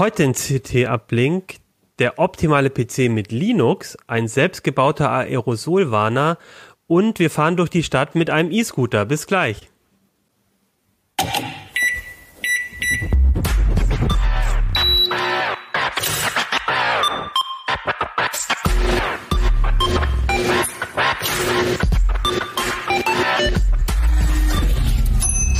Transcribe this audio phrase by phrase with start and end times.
[0.00, 1.56] Heute in CT-Uplink
[1.98, 6.38] der optimale PC mit Linux, ein selbstgebauter Aerosolwarner
[6.86, 9.04] und wir fahren durch die Stadt mit einem E-Scooter.
[9.04, 9.68] Bis gleich.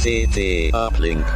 [0.02, 1.26] CT Uplink.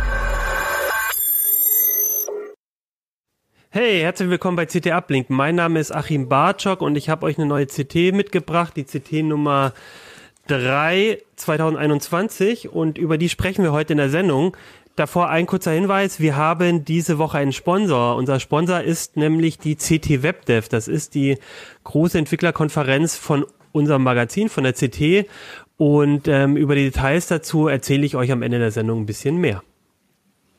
[3.77, 5.31] Hey, herzlich willkommen bei CT Uplink.
[5.31, 9.25] Mein Name ist Achim Bartschok und ich habe euch eine neue CT mitgebracht, die CT
[9.25, 9.73] Nummer
[10.47, 14.57] 3 2021 und über die sprechen wir heute in der Sendung.
[14.95, 18.15] Davor ein kurzer Hinweis, wir haben diese Woche einen Sponsor.
[18.15, 20.69] Unser Sponsor ist nämlich die CT WebDev.
[20.69, 21.39] Das ist die
[21.83, 25.29] große Entwicklerkonferenz von unserem Magazin, von der CT.
[25.79, 29.39] Und ähm, über die Details dazu erzähle ich euch am Ende der Sendung ein bisschen
[29.39, 29.65] mehr.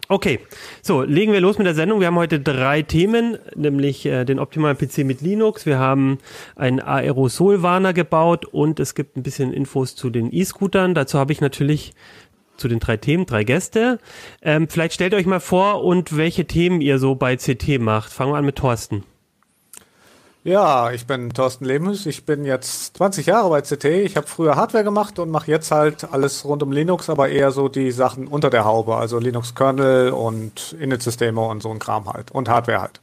[0.07, 0.39] Okay,
[0.83, 1.99] so legen wir los mit der Sendung.
[1.99, 5.65] Wir haben heute drei Themen, nämlich äh, den optimalen PC mit Linux.
[5.65, 6.19] Wir haben
[6.55, 10.93] einen Aerosolwarner gebaut und es gibt ein bisschen Infos zu den E-Scootern.
[10.93, 11.93] Dazu habe ich natürlich
[12.55, 13.97] zu den drei Themen drei Gäste.
[14.43, 18.13] Ähm, vielleicht stellt euch mal vor und welche Themen ihr so bei CT macht.
[18.13, 19.03] Fangen wir an mit Thorsten.
[20.45, 22.05] Ja, ich bin Thorsten Lehmus.
[22.05, 23.85] Ich bin jetzt 20 Jahre bei CT.
[23.85, 27.49] Ich habe früher Hardware gemacht und mache jetzt halt alles rund um Linux, aber eher
[27.49, 32.29] so die Sachen unter der Haube, also Linux-Kernel und Init-Systeme und so ein Kram halt
[32.29, 33.01] und Hardware halt.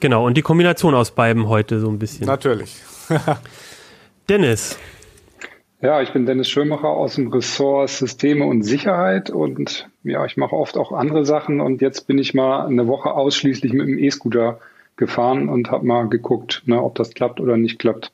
[0.00, 2.26] Genau, und die Kombination aus beiden heute so ein bisschen.
[2.26, 2.74] Natürlich.
[4.28, 4.76] Dennis.
[5.80, 10.56] Ja, ich bin Dennis Schömacher aus dem Ressort Systeme und Sicherheit und ja, ich mache
[10.56, 14.58] oft auch andere Sachen und jetzt bin ich mal eine Woche ausschließlich mit dem E-Scooter
[14.98, 18.12] gefahren und habe mal geguckt, ne, ob das klappt oder nicht klappt.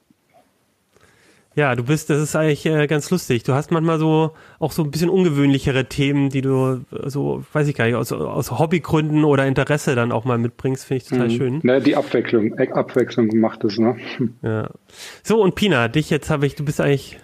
[1.57, 3.45] Ja, du bist, das ist eigentlich äh, ganz lustig.
[3.45, 7.77] Du hast manchmal so auch so ein bisschen ungewöhnlichere Themen, die du so, weiß ich
[7.77, 11.33] gar nicht, aus, aus Hobbygründen oder Interesse dann auch mal mitbringst, finde ich total mhm.
[11.33, 11.61] schön.
[11.63, 13.97] Ne, die Abwechslung, Abwechslung macht es, ne?
[14.43, 14.69] Ja.
[15.23, 17.19] So, und Pina, dich jetzt habe ich, du bist eigentlich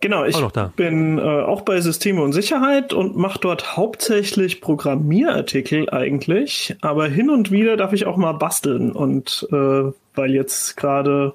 [0.00, 0.36] Genau, ich
[0.76, 7.30] bin äh, auch bei Systeme und Sicherheit und mache dort hauptsächlich Programmierartikel eigentlich, aber hin
[7.30, 11.34] und wieder darf ich auch mal basteln und äh, weil jetzt gerade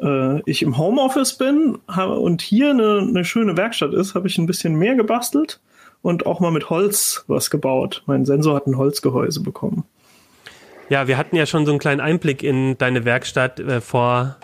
[0.00, 4.46] äh, ich im Homeoffice bin und hier eine, eine schöne Werkstatt ist, habe ich ein
[4.46, 5.60] bisschen mehr gebastelt
[6.02, 8.02] und auch mal mit Holz was gebaut.
[8.06, 9.84] Mein Sensor hat ein Holzgehäuse bekommen.
[10.88, 14.36] Ja, wir hatten ja schon so einen kleinen Einblick in deine Werkstatt äh, vor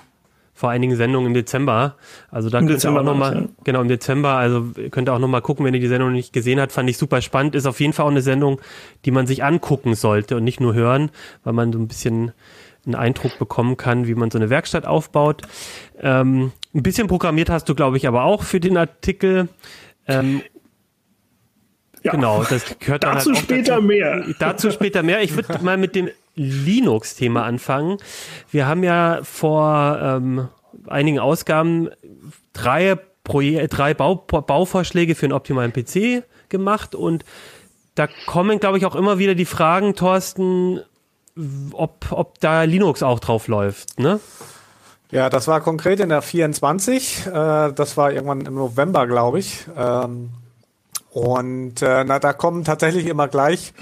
[0.56, 1.96] vor einigen Sendungen im Dezember.
[2.30, 3.48] Also da Im könnt Dezember ihr auch nochmal, ja.
[3.62, 6.58] genau, im Dezember, also könnt ihr auch nochmal gucken, wenn ihr die Sendung nicht gesehen
[6.58, 7.54] habt, fand ich super spannend.
[7.54, 8.60] Ist auf jeden Fall auch eine Sendung,
[9.04, 11.10] die man sich angucken sollte und nicht nur hören,
[11.44, 12.32] weil man so ein bisschen
[12.86, 15.42] einen Eindruck bekommen kann, wie man so eine Werkstatt aufbaut.
[16.00, 19.48] Ähm, ein bisschen programmiert hast du, glaube ich, aber auch für den Artikel.
[20.08, 20.40] Ähm,
[22.02, 22.12] ja.
[22.12, 23.82] Genau, das gehört dann dazu halt später dazu.
[23.82, 24.24] mehr.
[24.38, 25.22] Dazu später mehr.
[25.22, 27.98] Ich würde mal mit dem Linux-Thema anfangen.
[28.50, 30.48] Wir haben ja vor ähm,
[30.86, 31.88] einigen Ausgaben
[32.52, 37.24] drei, Proje drei Bau Bauvorschläge für einen optimalen PC gemacht und
[37.96, 40.80] da kommen, glaube ich, auch immer wieder die Fragen, Thorsten,
[41.72, 44.20] ob, ob da Linux auch drauf läuft, ne?
[45.10, 47.26] Ja, das war konkret in der 24.
[47.26, 47.32] Äh,
[47.72, 49.64] das war irgendwann im November, glaube ich.
[49.76, 50.30] Ähm,
[51.10, 53.72] und äh, na, da kommen tatsächlich immer gleich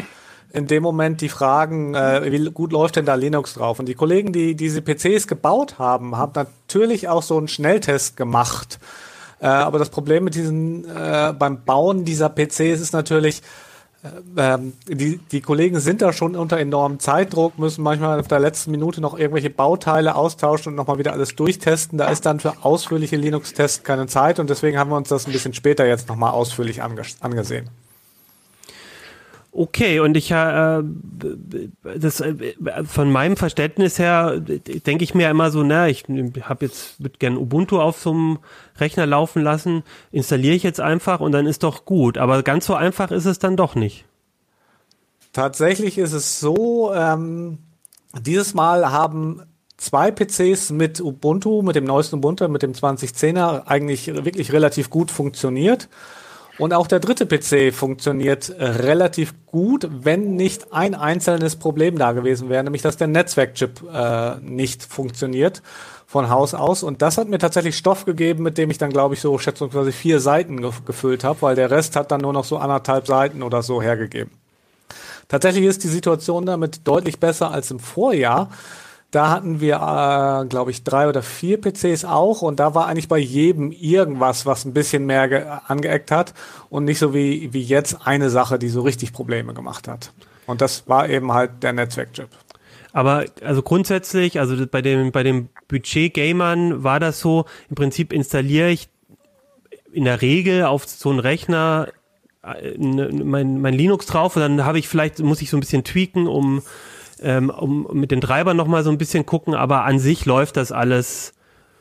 [0.55, 3.81] in dem Moment die Fragen, äh, wie gut läuft denn da Linux drauf?
[3.81, 8.79] Und die Kollegen, die diese PCs gebaut haben, haben natürlich auch so einen Schnelltest gemacht.
[9.41, 13.43] Äh, aber das Problem mit diesen äh, beim Bauen dieser PCs ist natürlich,
[14.05, 18.39] äh, ähm, die, die Kollegen sind da schon unter enormem Zeitdruck, müssen manchmal auf der
[18.39, 21.99] letzten Minute noch irgendwelche Bauteile austauschen und nochmal wieder alles durchtesten.
[21.99, 25.33] Da ist dann für ausführliche Linux-Tests keine Zeit und deswegen haben wir uns das ein
[25.33, 27.71] bisschen später jetzt nochmal ausführlich angesehen.
[29.57, 30.83] Okay, und ich äh,
[31.97, 32.55] das äh,
[32.85, 36.07] von meinem Verständnis her denke ich mir immer so, na, ich
[36.43, 38.39] habe jetzt würde gern Ubuntu auf so einem
[38.79, 42.19] Rechner laufen lassen, installiere ich jetzt einfach und dann ist doch gut.
[42.19, 44.05] Aber ganz so einfach ist es dann doch nicht.
[45.33, 47.59] Tatsächlich ist es so, ähm,
[48.21, 49.43] dieses Mal haben
[49.77, 55.13] zwei PCs mit Ubuntu, mit dem neuesten Ubuntu, mit dem 2010er eigentlich wirklich relativ gut
[55.13, 55.89] funktioniert.
[56.57, 62.13] Und auch der dritte PC funktioniert äh, relativ gut, wenn nicht ein einzelnes Problem da
[62.13, 65.63] gewesen wäre, nämlich dass der Netzwerkchip äh, nicht funktioniert
[66.07, 66.85] von Haus aus.
[66.85, 69.91] Und das hat mir tatsächlich Stoff gegeben, mit dem ich dann, glaube ich, so schätzungsweise
[69.91, 73.43] vier Seiten ge gefüllt habe, weil der Rest hat dann nur noch so anderthalb Seiten
[73.43, 74.31] oder so hergegeben.
[75.27, 78.51] Tatsächlich ist die Situation damit deutlich besser als im Vorjahr.
[79.15, 83.07] Da hatten wir, äh, glaube ich, drei oder vier PCs auch und da war eigentlich
[83.07, 86.35] bei jedem irgendwas, was ein bisschen mehr angeeckt hat
[86.69, 90.13] und nicht so wie, wie jetzt eine Sache, die so richtig Probleme gemacht hat.
[90.47, 92.29] Und das war eben halt der Netzwerkchip.
[92.93, 98.71] Aber also grundsätzlich, also bei dem bei dem Budget-Gamern war das so, im Prinzip installiere
[98.71, 98.89] ich
[99.93, 101.89] in der Regel auf so einen Rechner
[102.43, 105.85] äh, mein, mein Linux drauf und dann habe ich vielleicht, muss ich so ein bisschen
[105.85, 106.63] tweaken, um,
[107.25, 110.71] ähm, um mit den Treibern nochmal so ein bisschen gucken, aber an sich läuft das
[110.73, 111.33] alles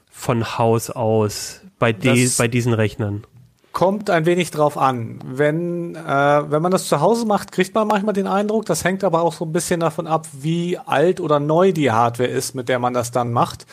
[0.10, 3.26] von Haus aus bei, de, bei diesen Rechnern.
[3.74, 5.20] Kommt ein wenig drauf an.
[5.26, 8.66] Wenn, äh, wenn man das zu Hause macht, kriegt man manchmal den Eindruck.
[8.68, 12.30] Das hängt aber auch so ein bisschen davon ab, wie alt oder neu die Hardware
[12.30, 13.66] ist, mit der man das dann macht.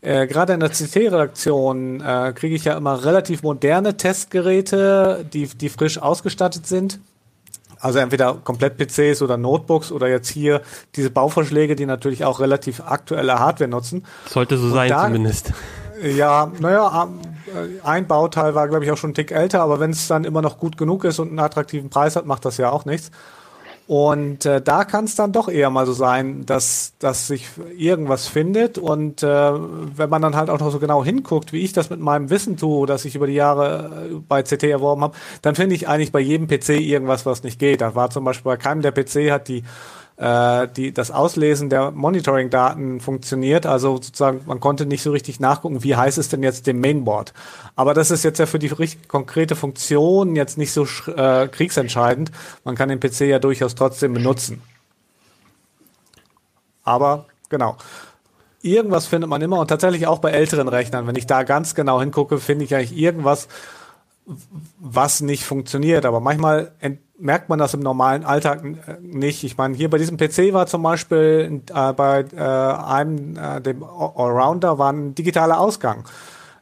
[0.00, 5.68] Äh, Gerade in der CT-Redaktion äh, kriege ich ja immer relativ moderne Testgeräte, die, die
[5.68, 6.98] frisch ausgestattet sind.
[7.86, 10.60] Also entweder komplett PCs oder Notebooks oder jetzt hier
[10.96, 14.04] diese Bauvorschläge, die natürlich auch relativ aktuelle Hardware nutzen.
[14.28, 15.52] Sollte so Und sein da, zumindest.
[16.02, 17.08] Ja, naja,
[17.46, 20.24] äh, ein Bauteil war, glaube ich, auch schon einen Tick älter, aber wenn es dann
[20.24, 23.12] immer noch gut genug ist und einen attraktiven Preis hat, macht das ja auch nichts.
[23.86, 27.46] Und äh, da kann es dann doch eher mal so sein, dass, dass sich
[27.76, 28.78] irgendwas findet.
[28.78, 32.00] Und äh, wenn man dann halt auch noch so genau hinguckt, wie ich das mit
[32.00, 35.76] meinem Wissen tue, das ich über die Jahre äh, bei CT erworben habe, dann finde
[35.76, 37.80] ich eigentlich bei jedem PC irgendwas, was nicht geht.
[37.80, 39.62] Da war zum Beispiel bei keinem der PC hat die
[40.16, 43.66] äh, die, das Auslesen der Monitoring-Daten funktioniert.
[43.66, 47.32] Also sozusagen, man konnte nicht so richtig nachgucken, wie heißt es denn jetzt dem Mainboard.
[47.74, 48.70] Aber das ist jetzt ja für die
[49.08, 52.30] konkrete Funktion jetzt nicht so äh, kriegsentscheidend.
[52.64, 54.62] Man kann den PC ja durchaus trotzdem benutzen.
[56.82, 57.76] Aber genau.
[58.62, 61.06] Irgendwas findet man immer und tatsächlich auch bei älteren Rechnern.
[61.06, 63.48] Wenn ich da ganz genau hingucke, finde ich eigentlich irgendwas,
[64.78, 66.04] was nicht funktioniert.
[66.04, 66.72] Aber manchmal
[67.18, 69.44] merkt man das im normalen Alltag äh, nicht.
[69.44, 73.82] Ich meine, hier bei diesem PC war zum Beispiel äh, bei äh, einem, äh, dem
[73.82, 76.04] Allrounder, war ein digitaler Ausgang.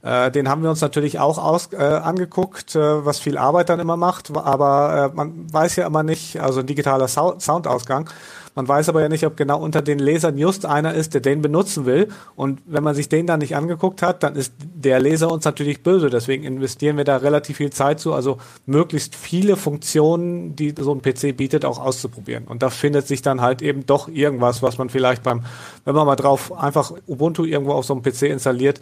[0.03, 3.81] Äh, den haben wir uns natürlich auch aus, äh, angeguckt, äh, was viel Arbeit dann
[3.81, 8.11] immer macht, aber man weiß ja immer nicht, also ein digitaler Soundausgang.
[8.55, 11.43] Man weiß aber ja nicht, ob genau unter den Lesern just einer ist, der den
[11.43, 12.09] benutzen will.
[12.37, 15.83] Und wenn man sich den dann nicht angeguckt hat, dann ist der Leser uns natürlich
[15.83, 16.09] böse.
[16.09, 21.03] Deswegen investieren wir da relativ viel Zeit zu, also möglichst viele Funktionen, die so ein
[21.03, 22.45] PC bietet, auch auszuprobieren.
[22.45, 25.43] Und da findet sich dann halt eben doch irgendwas, was man vielleicht beim,
[25.85, 28.81] wenn man mal drauf einfach Ubuntu irgendwo auf so einem PC installiert,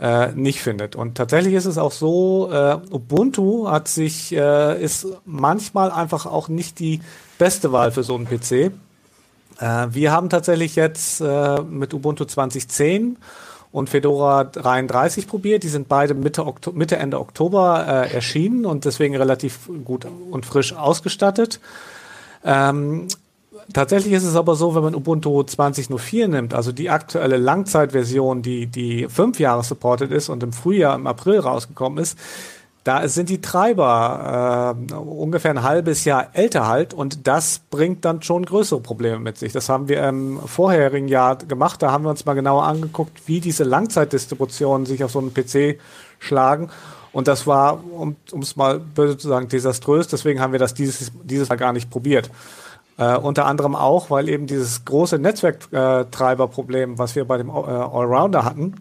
[0.00, 0.96] äh, nicht findet.
[0.96, 6.48] Und tatsächlich ist es auch so, äh, Ubuntu hat sich, äh, ist manchmal einfach auch
[6.48, 7.00] nicht die
[7.38, 8.72] beste Wahl für so einen PC.
[9.60, 13.16] Äh, wir haben tatsächlich jetzt äh, mit Ubuntu 2010
[13.72, 15.62] und Fedora 33 probiert.
[15.62, 20.46] Die sind beide Mitte, Okto Mitte Ende Oktober äh, erschienen und deswegen relativ gut und
[20.46, 21.60] frisch ausgestattet.
[22.44, 23.08] Ähm,
[23.72, 28.66] tatsächlich ist es aber so, wenn man Ubuntu 20.04 nimmt, also die aktuelle Langzeitversion, die,
[28.66, 32.18] die fünf Jahre supported ist und im Frühjahr, im April rausgekommen ist,
[32.84, 38.20] da sind die Treiber äh, ungefähr ein halbes Jahr älter halt und das bringt dann
[38.22, 39.54] schon größere Probleme mit sich.
[39.54, 41.82] Das haben wir im vorherigen Jahr gemacht.
[41.82, 45.80] Da haben wir uns mal genauer angeguckt, wie diese Langzeitdistributionen sich auf so einen PC
[46.18, 46.68] schlagen.
[47.12, 50.08] Und das war, um es mal böse zu sagen, desaströs.
[50.08, 52.30] Deswegen haben wir das dieses, dieses Mal gar nicht probiert.
[52.98, 58.44] Äh, unter anderem auch, weil eben dieses große Netzwerktreiberproblem, was wir bei dem äh, Allrounder
[58.44, 58.74] hatten,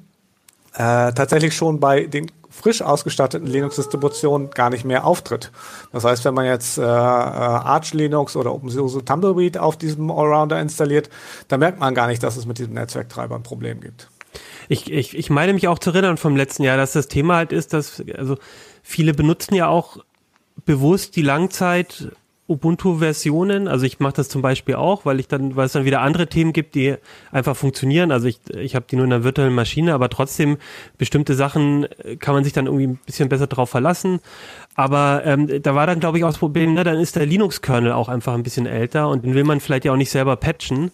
[0.74, 5.52] äh, tatsächlich schon bei den frisch ausgestatteten Linux-Distributionen gar nicht mehr auftritt.
[5.92, 10.62] Das heißt, wenn man jetzt äh, äh Arch Linux oder OpenSUSE Tumbleweed auf diesem Allrounder
[10.62, 11.10] installiert,
[11.48, 14.10] dann merkt man gar nicht, dass es mit diesem Netzwerktreiber ein Problem gibt.
[14.70, 17.52] Ich, ich, ich meine mich auch zu erinnern vom letzten Jahr, dass das Thema halt
[17.52, 18.38] ist, dass also
[18.82, 19.98] viele benutzen ja auch
[20.66, 22.12] bewusst die Langzeit
[22.48, 23.68] Ubuntu-Versionen.
[23.68, 26.28] Also ich mache das zum Beispiel auch, weil ich dann, weil es dann wieder andere
[26.28, 26.96] Themen gibt, die
[27.32, 28.12] einfach funktionieren.
[28.12, 30.58] Also ich, ich habe die nur in einer virtuellen Maschine, aber trotzdem
[30.98, 34.20] bestimmte Sachen äh, kann man sich dann irgendwie ein bisschen besser drauf verlassen.
[34.76, 37.94] Aber ähm, da war dann, glaube ich, auch das Problem, ne, dann ist der Linux-Kernel
[37.94, 40.92] auch einfach ein bisschen älter und den will man vielleicht ja auch nicht selber patchen.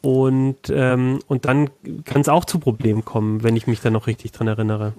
[0.00, 1.70] Und, ähm, und dann
[2.04, 4.94] kann es auch zu Problemen kommen, wenn ich mich da noch richtig dran erinnere.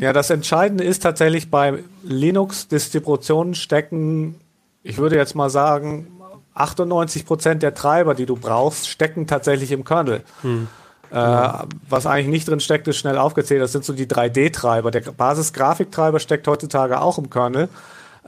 [0.00, 4.36] Ja, das Entscheidende ist tatsächlich bei Linux-Distributionen stecken
[4.82, 6.12] ich würde jetzt mal sagen,
[6.54, 10.22] 98 Prozent der Treiber, die du brauchst, stecken tatsächlich im Kernel.
[10.42, 10.68] Hm.
[11.10, 11.48] Äh,
[11.88, 13.62] was eigentlich nicht drin steckt, ist schnell aufgezählt.
[13.62, 14.90] Das sind so die 3D-Treiber.
[14.90, 17.68] Der Basis-Grafiktreiber steckt heutzutage auch im Kernel.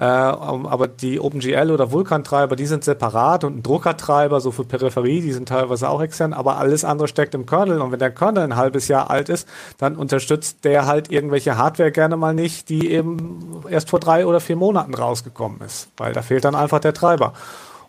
[0.01, 5.21] Äh, aber die OpenGL oder Vulkan-Treiber, die sind separat und ein Druckertreiber, so für Peripherie,
[5.21, 7.83] die sind teilweise auch extern, aber alles andere steckt im Kernel.
[7.83, 11.93] Und wenn der Kernel ein halbes Jahr alt ist, dann unterstützt der halt irgendwelche Hardware
[11.93, 16.23] gerne mal nicht, die eben erst vor drei oder vier Monaten rausgekommen ist, weil da
[16.23, 17.35] fehlt dann einfach der Treiber.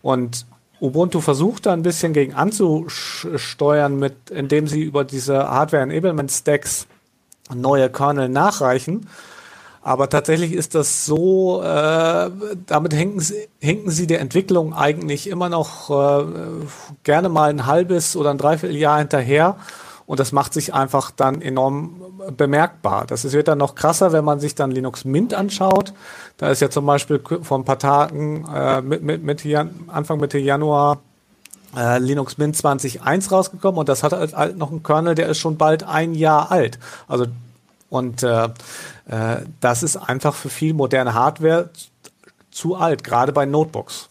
[0.01, 0.45] Und
[0.81, 6.87] Ubuntu versucht da ein bisschen gegen anzusteuern, mit, indem sie über diese Hardware Enablement Stacks
[7.55, 9.07] neue Kernel nachreichen.
[9.83, 12.29] Aber tatsächlich ist das so, äh,
[12.67, 16.25] damit hinken sie, hinken sie der Entwicklung eigentlich immer noch äh,
[17.03, 19.57] gerne mal ein halbes oder ein Dreivierteljahr hinterher.
[20.05, 22.01] Und das macht sich einfach dann enorm
[22.35, 23.05] bemerkbar.
[23.07, 25.93] Das wird dann noch krasser, wenn man sich dann Linux Mint anschaut.
[26.37, 30.19] Da ist ja zum Beispiel vor ein paar Tagen, äh, mit, mit, Mitte Jan Anfang
[30.19, 30.99] Mitte Januar,
[31.75, 35.57] äh, Linux Mint 20.1 rausgekommen und das hat halt noch einen Kernel, der ist schon
[35.57, 36.77] bald ein Jahr alt.
[37.07, 37.25] Also
[37.89, 38.49] und äh,
[39.59, 41.69] das ist einfach für viel moderne Hardware
[42.51, 44.09] zu alt, gerade bei Notebooks.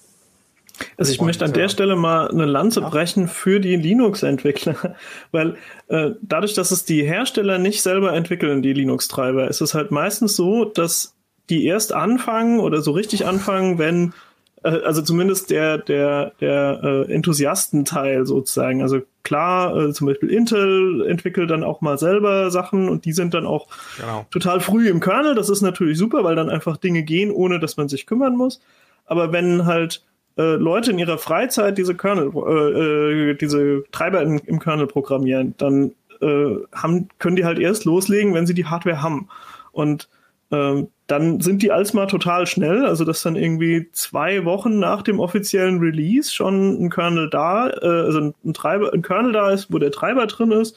[0.97, 4.97] Also ich möchte an der Stelle mal eine Lanze brechen für die Linux-Entwickler,
[5.31, 5.57] weil
[5.89, 10.37] äh, dadurch, dass es die Hersteller nicht selber entwickeln, die Linux-Treiber, ist es halt meistens
[10.37, 11.15] so, dass
[11.49, 14.15] die erst anfangen oder so richtig anfangen, wenn
[14.63, 18.83] äh, also zumindest der, der, der äh, Enthusiastenteil sozusagen.
[18.83, 23.35] Also klar, äh, zum Beispiel Intel entwickelt dann auch mal selber Sachen und die sind
[23.35, 24.27] dann auch genau.
[24.31, 25.35] total früh im Kernel.
[25.35, 28.61] Das ist natürlich super, weil dann einfach Dinge gehen, ohne dass man sich kümmern muss.
[29.07, 30.03] Aber wenn halt
[30.39, 35.55] äh, Leute in ihrer Freizeit diese Kernel, äh, äh, diese Treiber in, im Kernel programmieren,
[35.59, 39.29] dann äh, haben, können die halt erst loslegen, wenn sie die Hardware haben.
[39.73, 40.09] Und
[40.51, 45.03] ähm, dann sind die als mal total schnell, also dass dann irgendwie zwei Wochen nach
[45.03, 49.73] dem offiziellen Release schon ein Kernel da, äh, also ein, Treiber, ein Kernel da ist,
[49.73, 50.77] wo der Treiber drin ist.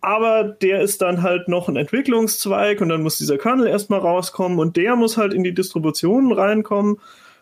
[0.00, 4.58] Aber der ist dann halt noch ein Entwicklungszweig und dann muss dieser Kernel erstmal rauskommen
[4.58, 6.98] und der muss halt in die Distributionen reinkommen.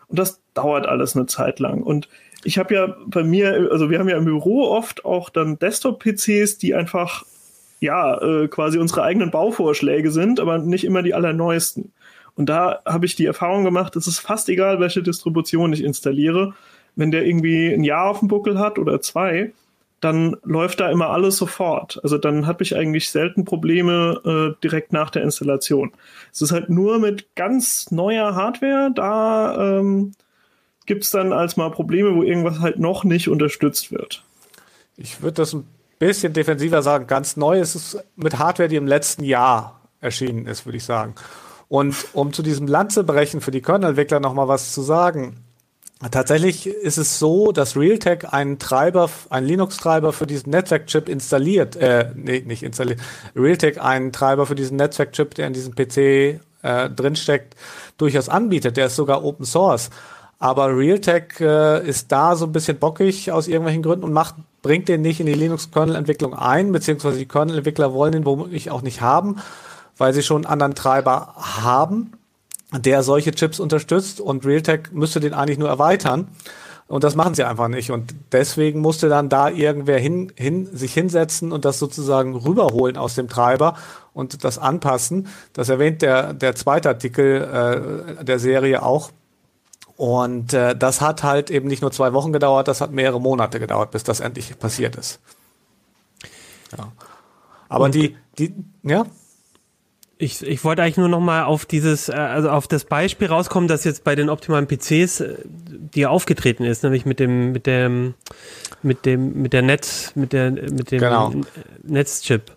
[0.07, 1.81] Und das dauert alles eine Zeit lang.
[1.81, 2.07] Und
[2.43, 6.59] ich habe ja bei mir, also wir haben ja im Büro oft auch dann Desktop-PCs,
[6.59, 7.23] die einfach
[7.81, 11.91] ja, äh, quasi unsere eigenen Bauvorschläge sind, aber nicht immer die allerneuesten.
[12.35, 16.53] Und da habe ich die Erfahrung gemacht, es ist fast egal, welche Distribution ich installiere.
[16.95, 19.51] Wenn der irgendwie ein Jahr auf dem Buckel hat oder zwei,
[19.99, 21.99] dann läuft da immer alles sofort.
[22.03, 25.91] Also dann habe ich eigentlich selten Probleme äh, direkt nach der Installation.
[26.31, 30.13] Es ist halt nur mit ganz neuer Hardware, da ähm,
[30.85, 34.23] gibt es dann als mal Probleme, wo irgendwas halt noch nicht unterstützt wird.
[34.97, 35.65] Ich würde das ein
[36.01, 37.05] bisschen defensiver sagen.
[37.05, 41.13] Ganz neu ist es mit Hardware, die im letzten Jahr erschienen ist, würde ich sagen.
[41.67, 45.45] Und um zu diesem Lanzebrechen für die Kernel-Entwickler nochmal was zu sagen.
[46.09, 52.11] Tatsächlich ist es so, dass Realtek einen Treiber, einen Linux-Treiber für diesen Netzwerkchip installiert, äh,
[52.15, 52.99] nee, nicht installiert,
[53.35, 57.55] Realtek einen Treiber für diesen Netzwerkchip, der in diesem PC äh, drinsteckt,
[57.99, 58.77] durchaus anbietet.
[58.77, 59.91] Der ist sogar Open Source.
[60.39, 64.87] Aber Realtek äh, ist da so ein bisschen bockig aus irgendwelchen Gründen und macht, bringt
[64.87, 69.41] den nicht in die Linux-Kernel-Entwicklung ein, beziehungsweise die Kernel-Entwickler wollen den womöglich auch nicht haben
[70.01, 72.13] weil sie schon einen anderen Treiber haben,
[72.73, 76.29] der solche Chips unterstützt und Realtek müsste den eigentlich nur erweitern.
[76.87, 77.91] Und das machen sie einfach nicht.
[77.91, 83.13] Und deswegen musste dann da irgendwer hin, hin, sich hinsetzen und das sozusagen rüberholen aus
[83.13, 83.75] dem Treiber
[84.13, 85.27] und das anpassen.
[85.53, 89.11] Das erwähnt der, der zweite Artikel äh, der Serie auch.
[90.01, 93.59] Und äh, das hat halt eben nicht nur zwei Wochen gedauert, das hat mehrere Monate
[93.59, 95.19] gedauert, bis das endlich passiert ist.
[96.75, 96.91] Ja.
[97.69, 99.05] Aber und die, die, ja?
[100.17, 103.67] Ich, ich wollte eigentlich nur noch mal auf dieses, äh, also auf das Beispiel rauskommen,
[103.67, 105.35] das jetzt bei den optimalen PCs, äh,
[105.93, 108.15] die aufgetreten ist, nämlich mit dem, mit dem,
[108.81, 111.31] mit dem, mit der Netz, mit der, mit dem genau.
[111.83, 112.51] Netzchip.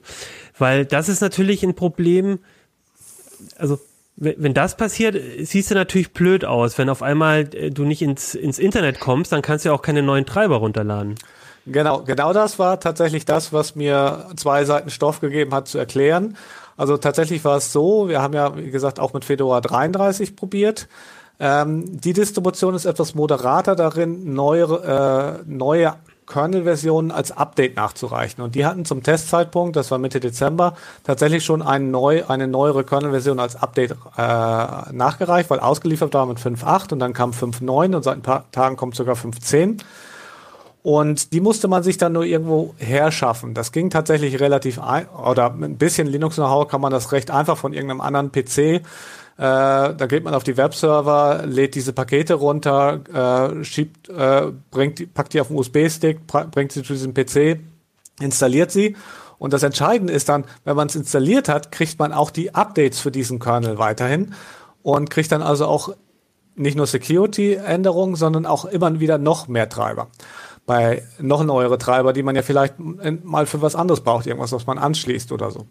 [0.57, 2.39] Weil das ist natürlich ein Problem,
[3.59, 3.79] also
[4.17, 6.79] wenn das passiert, siehst du natürlich blöd aus.
[6.79, 9.83] Wenn auf einmal äh, du nicht ins, ins Internet kommst, dann kannst du ja auch
[9.83, 11.17] keine neuen Treiber runterladen.
[11.67, 16.37] Genau, genau das war tatsächlich das, was mir zwei Seiten Stoff gegeben hat zu erklären.
[16.77, 20.89] Also tatsächlich war es so, wir haben ja, wie gesagt, auch mit Fedora 33 probiert.
[21.41, 25.95] Ähm, die Distribution ist etwas moderater darin, neue, äh, neue
[26.27, 28.43] Kernel-Versionen als Update nachzureichen.
[28.43, 32.85] Und die hatten zum Testzeitpunkt, das war Mitte Dezember, tatsächlich schon ein neu, eine neuere
[32.85, 33.95] Kernel-Version als Update äh,
[34.93, 38.77] nachgereicht, weil ausgeliefert war mit 5.8 und dann kam 5.9 und seit ein paar Tagen
[38.77, 39.83] kommt sogar 5.10.
[40.85, 43.55] Und die musste man sich dann nur irgendwo herschaffen.
[43.55, 47.57] Das ging tatsächlich relativ ein, oder mit ein bisschen Linux-Know-how kann man das recht einfach
[47.57, 48.83] von irgendeinem anderen PC.
[49.37, 55.13] Äh, da geht man auf die Webserver, lädt diese Pakete runter, äh, schiebt, äh, bringt,
[55.15, 57.61] packt die auf den USB-Stick, bringt sie zu diesem PC,
[58.21, 58.97] installiert sie.
[59.39, 63.01] Und das Entscheidende ist dann, wenn man es installiert hat, kriegt man auch die Updates
[63.01, 64.35] für diesen Kernel weiterhin
[64.83, 65.95] und kriegt dann also auch
[66.55, 70.09] nicht nur Security-Änderungen, sondern auch immer wieder noch mehr Treiber
[70.67, 74.67] bei noch neuere Treiber, die man ja vielleicht mal für was anderes braucht, irgendwas, was
[74.67, 75.67] man anschließt oder so.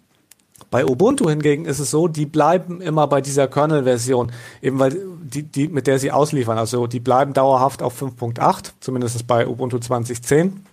[0.69, 4.31] Bei Ubuntu hingegen ist es so, die bleiben immer bei dieser Kernel-Version,
[4.61, 6.57] eben weil die, die, mit der sie ausliefern.
[6.57, 10.65] Also die bleiben dauerhaft auf 5.8, zumindest bei Ubuntu 2010.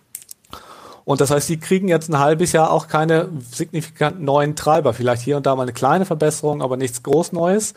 [1.04, 4.94] Und das heißt, die kriegen jetzt ein halbes Jahr auch keine signifikant neuen Treiber.
[4.94, 7.74] Vielleicht hier und da mal eine kleine Verbesserung, aber nichts groß Neues.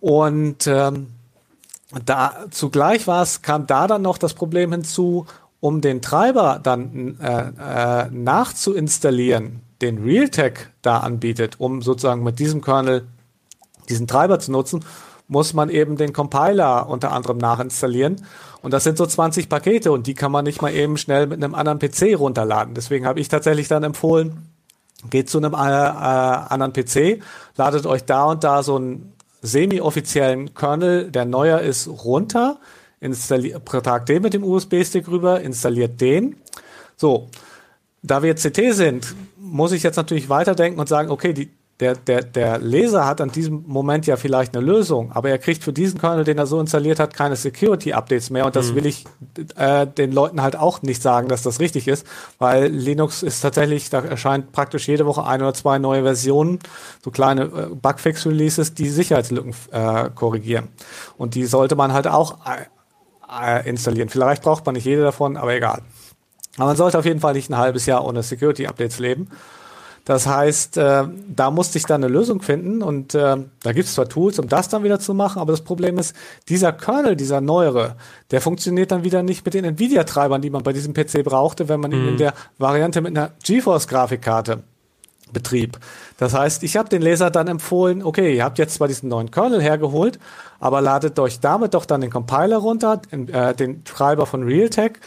[0.00, 1.08] Und ähm,
[2.04, 5.26] da zugleich war es, kam da dann noch das Problem hinzu,
[5.60, 12.62] um den Treiber dann äh, äh, nachzuinstallieren, den Realtek da anbietet, um sozusagen mit diesem
[12.62, 13.06] Kernel
[13.88, 14.84] diesen Treiber zu nutzen,
[15.28, 18.24] muss man eben den Compiler unter anderem nachinstallieren.
[18.62, 21.42] Und das sind so 20 Pakete und die kann man nicht mal eben schnell mit
[21.42, 22.74] einem anderen PC runterladen.
[22.74, 24.48] Deswegen habe ich tatsächlich dann empfohlen,
[25.10, 27.22] geht zu einem äh, äh, anderen PC,
[27.56, 32.58] ladet euch da und da so einen semi-offiziellen Kernel, der neuer ist, runter,
[33.64, 36.36] tragt den mit dem USB-Stick rüber, installiert den.
[36.96, 37.28] So,
[38.02, 39.14] da wir CT sind,
[39.46, 41.50] muss ich jetzt natürlich weiterdenken und sagen, okay, die,
[41.80, 45.62] der, der, der Leser hat an diesem Moment ja vielleicht eine Lösung, aber er kriegt
[45.62, 48.46] für diesen Kernel, den er so installiert hat, keine Security-Updates mehr.
[48.46, 48.76] Und das mhm.
[48.76, 49.04] will ich
[49.56, 52.06] äh, den Leuten halt auch nicht sagen, dass das richtig ist,
[52.38, 56.60] weil Linux ist tatsächlich, da erscheint praktisch jede Woche ein oder zwei neue Versionen,
[57.04, 60.68] so kleine äh, Bugfix-Releases, die Sicherheitslücken äh, korrigieren.
[61.18, 62.64] Und die sollte man halt auch äh,
[63.58, 64.08] äh, installieren.
[64.08, 65.82] Vielleicht braucht man nicht jede davon, aber egal.
[66.56, 69.28] Aber man sollte auf jeden Fall nicht ein halbes Jahr ohne Security-Updates leben.
[70.06, 73.94] Das heißt, äh, da musste ich dann eine Lösung finden und äh, da gibt es
[73.94, 76.14] zwar Tools, um das dann wieder zu machen, aber das Problem ist,
[76.48, 77.96] dieser Kernel, dieser neuere,
[78.30, 81.80] der funktioniert dann wieder nicht mit den Nvidia-Treibern, die man bei diesem PC brauchte, wenn
[81.80, 82.18] man ihn in mhm.
[82.18, 84.62] der Variante mit einer GeForce-Grafikkarte
[85.32, 85.76] betrieb.
[86.18, 89.32] Das heißt, ich habe den Leser dann empfohlen, okay, ihr habt jetzt zwar diesen neuen
[89.32, 90.20] Kernel hergeholt,
[90.60, 95.00] aber ladet euch damit doch dann den Compiler runter, äh, den Treiber von Realtek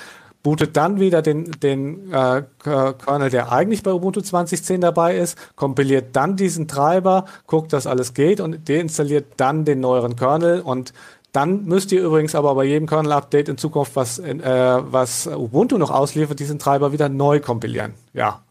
[0.44, 6.16] bootet dann wieder den, den äh, Kernel, der eigentlich bei Ubuntu 2010 dabei ist, kompiliert
[6.16, 10.94] dann diesen Treiber, guckt, dass alles geht und deinstalliert dann den neueren Kernel und
[11.32, 15.92] dann müsst ihr übrigens aber bei jedem Kernel-Update in Zukunft, was, äh, was Ubuntu noch
[15.92, 17.94] ausliefert, diesen Treiber wieder neu kompilieren.
[18.14, 18.42] Ja.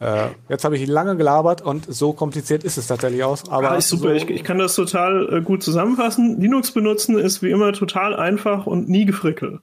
[0.00, 3.48] Äh, jetzt habe ich lange gelabert und so kompliziert ist es tatsächlich aus.
[3.50, 6.40] Aber ah, super, so ich, ich, kann das total äh, gut zusammenfassen.
[6.40, 9.60] Linux benutzen ist wie immer total einfach und nie gefrickelt.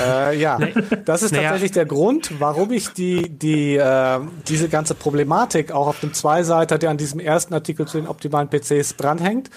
[0.00, 0.58] Äh, ja,
[1.04, 1.44] das ist naja.
[1.44, 6.78] tatsächlich der Grund, warum ich die, die, äh, diese ganze Problematik auch auf dem Zweiseiter,
[6.78, 9.50] der an diesem ersten Artikel zu den optimalen PCs dranhängt.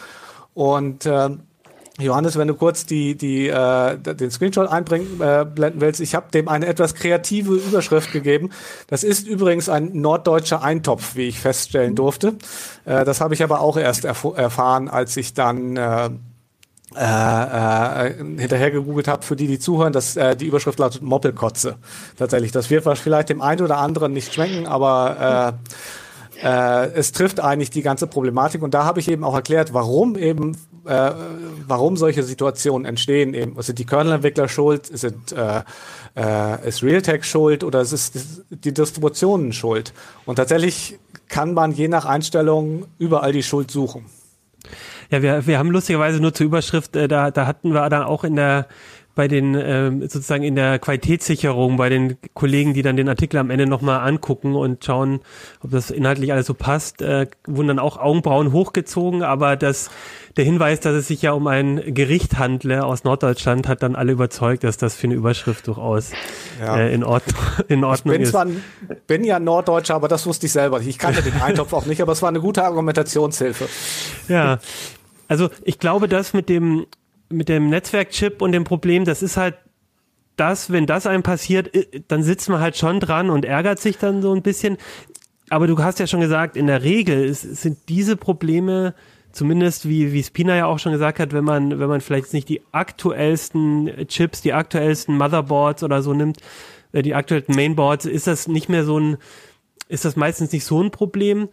[0.53, 1.29] Und äh,
[1.99, 6.31] Johannes, wenn du kurz die, die, äh, den Screenshot einblenden äh, blenden willst, ich habe
[6.31, 8.49] dem eine etwas kreative Überschrift gegeben.
[8.87, 12.35] Das ist übrigens ein norddeutscher Eintopf, wie ich feststellen durfte.
[12.85, 16.09] Äh, das habe ich aber auch erst erfahren, als ich dann äh,
[16.95, 21.75] äh, äh, hinterher gegoogelt habe, für die, die zuhören, dass äh, die Überschrift lautet Moppelkotze.
[22.17, 22.51] Tatsächlich.
[22.51, 25.57] Das wird vielleicht dem einen oder anderen nicht schmecken, aber
[26.41, 28.61] äh, äh, es trifft eigentlich die ganze Problematik.
[28.61, 31.11] Und da habe ich eben auch erklärt, warum eben, äh,
[31.67, 33.33] warum solche Situationen entstehen.
[33.33, 35.61] Eben, sind die Kernel-Entwickler schuld, sind äh,
[36.15, 39.93] äh, ist Realtek schuld oder es ist die Distributionen schuld.
[40.25, 40.99] Und tatsächlich
[41.29, 44.05] kann man je nach Einstellung überall die Schuld suchen.
[45.11, 48.23] Ja, wir, wir haben lustigerweise nur zur Überschrift, äh, da, da hatten wir dann auch
[48.23, 48.67] in der
[49.13, 53.49] bei den ähm, sozusagen in der Qualitätssicherung bei den Kollegen, die dann den Artikel am
[53.49, 55.19] Ende nochmal angucken und schauen,
[55.61, 59.89] ob das inhaltlich alles so passt, äh, wurden dann auch Augenbrauen hochgezogen, aber das
[60.37, 64.13] der Hinweis, dass es sich ja um ein Gericht handle aus Norddeutschland, hat dann alle
[64.13, 66.11] überzeugt, dass das für eine Überschrift durchaus
[66.61, 66.77] ja.
[66.77, 67.35] äh, in, Ordnung,
[67.67, 68.31] in Ordnung ich bin ist.
[68.31, 68.47] Zwar,
[69.07, 70.87] bin ja Norddeutscher, aber das wusste ich selber nicht.
[70.87, 73.67] Ich kannte den Eintopf auch nicht, aber es war eine gute Argumentationshilfe.
[74.29, 74.59] Ja,
[75.31, 76.87] also ich glaube, das mit dem,
[77.29, 79.55] mit dem Netzwerkchip und dem Problem, das ist halt
[80.35, 81.71] das, wenn das einem passiert,
[82.09, 84.75] dann sitzt man halt schon dran und ärgert sich dann so ein bisschen.
[85.49, 88.93] Aber du hast ja schon gesagt, in der Regel ist, sind diese Probleme
[89.31, 92.49] zumindest wie, wie Spina ja auch schon gesagt hat, wenn man, wenn man vielleicht nicht
[92.49, 96.39] die aktuellsten Chips, die aktuellsten Motherboards oder so nimmt,
[96.91, 99.15] äh, die aktuellen Mainboards, ist das nicht mehr so ein,
[99.87, 101.47] ist das meistens nicht so ein Problem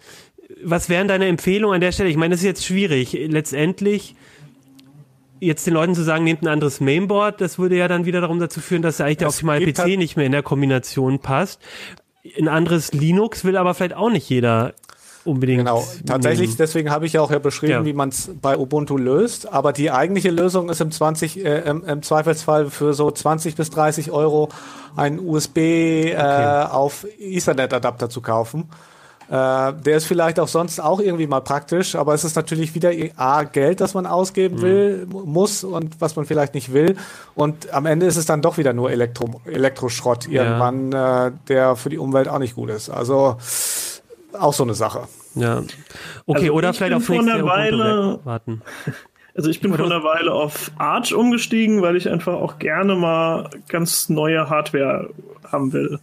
[0.64, 2.11] was wären deine Empfehlungen an der Stelle?
[2.11, 3.12] Ich meine, das ist jetzt schwierig.
[3.12, 4.14] Letztendlich
[5.40, 8.40] jetzt den Leuten zu sagen, nehmt ein anderes Mainboard, das würde ja dann wieder darum
[8.40, 11.61] dazu führen, dass eigentlich der optimale PC halt nicht mehr in der Kombination passt.
[12.38, 14.75] Ein anderes Linux will aber vielleicht auch nicht jeder
[15.25, 15.61] unbedingt.
[15.61, 16.59] Genau, tatsächlich, nehmen.
[16.59, 17.85] deswegen habe ich ja auch ja beschrieben, ja.
[17.85, 19.53] wie man es bei Ubuntu löst.
[19.53, 23.71] Aber die eigentliche Lösung ist im 20, äh, im, im, Zweifelsfall für so 20 bis
[23.71, 24.49] 30 Euro
[24.97, 26.66] einen USB äh, okay.
[26.73, 28.68] auf Ethernet-Adapter zu kaufen.
[29.31, 32.93] Äh, der ist vielleicht auch sonst auch irgendwie mal praktisch, aber es ist natürlich wieder
[33.17, 34.62] A, Geld, das man ausgeben mhm.
[34.62, 36.97] will, muss und was man vielleicht nicht will.
[37.35, 41.27] Und am Ende ist es dann doch wieder nur Elektro Elektroschrott irgendwann, ja.
[41.27, 42.88] äh, der für die Umwelt auch nicht gut ist.
[42.88, 43.37] Also
[44.33, 45.09] auch so eine Sache.
[45.35, 45.62] Ja.
[46.27, 48.62] Okay, also oder vielleicht auf nächste Weile warten.
[49.35, 53.49] Also ich bin vor einer Weile auf Arch umgestiegen, weil ich einfach auch gerne mal
[53.69, 55.11] ganz neue Hardware
[55.53, 56.01] haben will.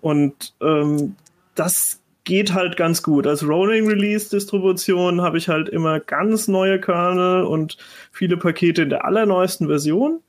[0.00, 1.16] Und ähm,
[1.56, 1.99] das
[2.30, 3.26] geht halt ganz gut.
[3.26, 7.76] Als Rolling Release Distribution habe ich halt immer ganz neue Kernel und
[8.12, 10.20] viele Pakete in der allerneuesten Version.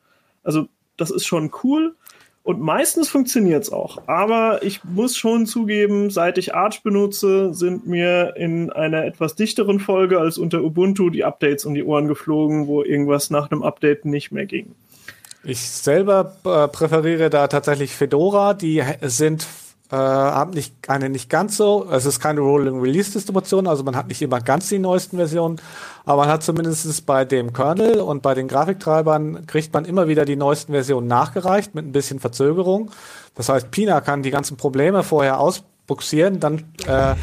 [0.44, 1.94] Also das ist schon cool.
[2.42, 4.00] Und meistens funktioniert es auch.
[4.08, 9.80] Aber ich muss schon zugeben, seit ich Arch benutze, sind mir in einer etwas dichteren
[9.80, 14.06] Folge als unter Ubuntu die Updates um die Ohren geflogen, wo irgendwas nach einem Update
[14.06, 14.74] nicht mehr ging.
[15.44, 18.56] Ich selber äh, präferiere da tatsächlich Fedora.
[18.56, 19.46] Die sind
[19.92, 23.96] äh, haben nicht eine nicht ganz so, es ist keine Rolling Release Distribution, also man
[23.96, 25.60] hat nicht immer ganz die neuesten Versionen,
[26.06, 30.24] aber man hat zumindest bei dem Kernel und bei den Grafiktreibern kriegt man immer wieder
[30.24, 32.92] die neuesten Versionen nachgereicht mit ein bisschen Verzögerung.
[33.36, 37.16] Das heißt, Pina kann die ganzen Probleme vorher ausbuxieren, dann äh,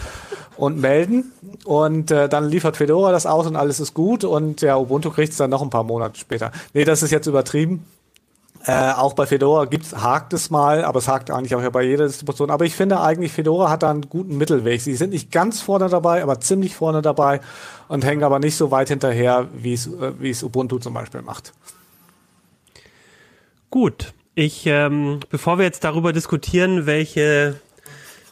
[0.58, 1.32] und melden
[1.64, 5.32] und äh, dann liefert Fedora das aus und alles ist gut und ja, Ubuntu kriegt
[5.32, 6.52] es dann noch ein paar Monate später.
[6.74, 7.84] Nee, das ist jetzt übertrieben.
[8.66, 12.06] Äh, auch bei Fedora gibt's, hakt es mal, aber es hakt eigentlich auch bei jeder
[12.06, 12.50] Distribution.
[12.50, 14.80] Aber ich finde eigentlich, Fedora hat da einen guten Mittelweg.
[14.80, 17.40] Sie sind nicht ganz vorne dabei, aber ziemlich vorne dabei
[17.86, 21.52] und hängen aber nicht so weit hinterher, wie es, äh, Ubuntu zum Beispiel macht.
[23.70, 24.12] Gut.
[24.34, 27.60] Ich, ähm, bevor wir jetzt darüber diskutieren, welche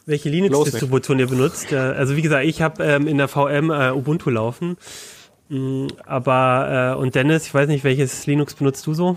[0.07, 1.73] welche Linux-Distribution ihr benutzt.
[1.73, 4.77] Äh, also wie gesagt, ich habe ähm, in der VM äh, Ubuntu laufen.
[5.49, 9.17] Mm, aber äh, und Dennis, ich weiß nicht, welches Linux benutzt du so?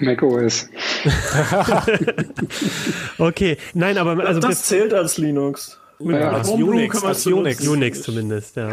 [0.00, 0.68] macOS.
[3.18, 5.78] okay, nein, aber also das zählt als Linux.
[6.00, 8.70] Ja, als Unix, als Unix, Unix zumindest, ja.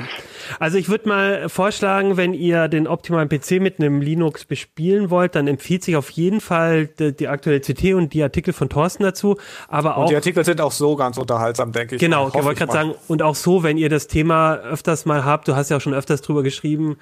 [0.60, 5.34] Also ich würde mal vorschlagen, wenn ihr den optimalen PC mit einem Linux bespielen wollt,
[5.34, 9.02] dann empfiehlt sich auf jeden Fall die, die aktuelle CT und die Artikel von Thorsten
[9.02, 9.38] dazu.
[9.68, 12.00] Aber auch und die Artikel sind auch so ganz unterhaltsam, denke ich.
[12.00, 15.48] Genau, ich wollte gerade sagen und auch so, wenn ihr das Thema öfters mal habt,
[15.48, 16.98] du hast ja auch schon öfters drüber geschrieben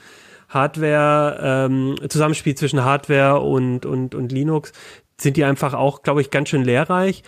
[0.53, 4.73] Hardware, ähm, Zusammenspiel zwischen Hardware und, und, und Linux,
[5.19, 7.23] sind die einfach auch, glaube ich, ganz schön lehrreich.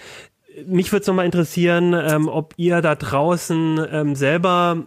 [0.65, 4.85] Mich würde es nochmal interessieren, ähm, ob ihr da draußen ähm, selber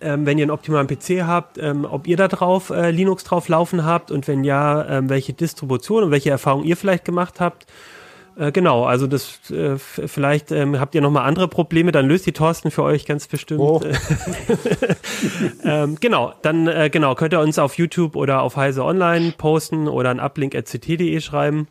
[0.00, 3.48] ähm, wenn ihr einen optimalen PC habt, ähm, ob ihr da drauf äh, Linux drauf
[3.48, 7.66] laufen habt und wenn ja, ähm, welche Distribution und welche Erfahrungen ihr vielleicht gemacht habt.
[8.38, 12.24] Äh, genau, also das äh, vielleicht ähm, habt ihr noch mal andere Probleme, dann löst
[12.26, 13.60] die Thorsten für euch ganz bestimmt.
[13.60, 13.80] Oh.
[15.64, 19.88] ähm, genau, dann äh, genau könnt ihr uns auf YouTube oder auf Heise Online posten
[19.88, 21.66] oder an uplink@ct.de schreiben.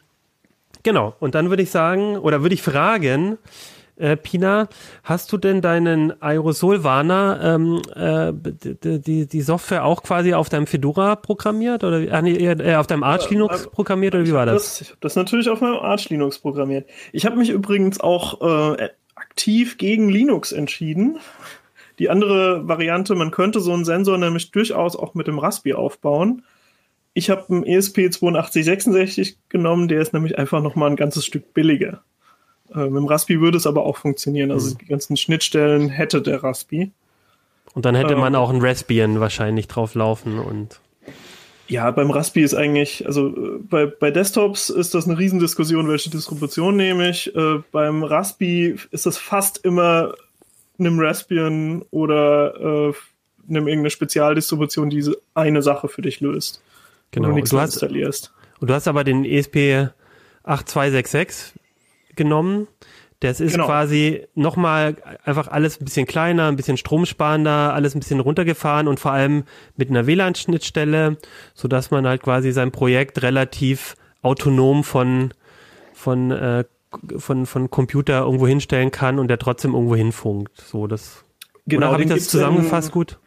[0.84, 3.38] Genau, und dann würde ich sagen oder würde ich fragen,
[3.98, 4.70] äh, Pina,
[5.04, 8.34] hast du denn deinen Aerosol-Warner, ähm, äh,
[9.00, 13.04] die, die Software auch quasi auf deinem Fedora programmiert oder ah, nee, äh, auf deinem
[13.04, 14.64] Arch Linux äh, programmiert oder wie war das?
[14.64, 14.82] das?
[14.82, 16.88] Ich habe das natürlich auf meinem Arch Linux programmiert.
[17.12, 18.42] Ich habe mich übrigens auch
[18.78, 21.18] äh, aktiv gegen Linux entschieden.
[22.00, 26.44] Die andere Variante, man könnte so einen Sensor nämlich durchaus auch mit dem Raspi aufbauen.
[27.14, 32.04] Ich habe einen ESP8266 genommen, der ist nämlich einfach noch mal ein ganzes Stück billiger.
[32.74, 34.52] Äh, mit dem Raspi würde es aber auch funktionieren.
[34.52, 34.78] Also mhm.
[34.80, 36.92] die ganzen Schnittstellen hätte der Raspi.
[37.74, 40.80] Und dann hätte ähm, man auch ein Raspbian wahrscheinlich drauf laufen und.
[41.70, 46.10] Ja, beim Raspi ist eigentlich, also äh, bei, bei Desktops ist das eine Riesendiskussion, welche
[46.10, 47.36] Distribution nehme ich.
[47.36, 50.14] Äh, beim Raspi ist das fast immer
[50.80, 52.94] einem Raspbian oder äh,
[53.50, 56.62] einem irgendeine Spezialdistribution, die eine Sache für dich löst.
[57.12, 57.30] Genau.
[57.30, 58.34] Und du, hast, installierst.
[58.60, 59.90] Und du hast aber den ESP
[60.44, 61.54] 8266
[62.18, 62.68] genommen.
[63.20, 63.66] Das ist genau.
[63.66, 69.00] quasi nochmal einfach alles ein bisschen kleiner, ein bisschen stromsparender, alles ein bisschen runtergefahren und
[69.00, 71.18] vor allem mit einer WLAN-Schnittstelle,
[71.56, 75.34] so dass man halt quasi sein Projekt relativ autonom von,
[75.94, 76.66] von, äh,
[77.18, 80.56] von, von Computer irgendwo hinstellen kann und der trotzdem irgendwo hinfunkt.
[80.62, 81.24] So, das,
[81.66, 83.18] genau, oder habe ich das zusammengefasst gut?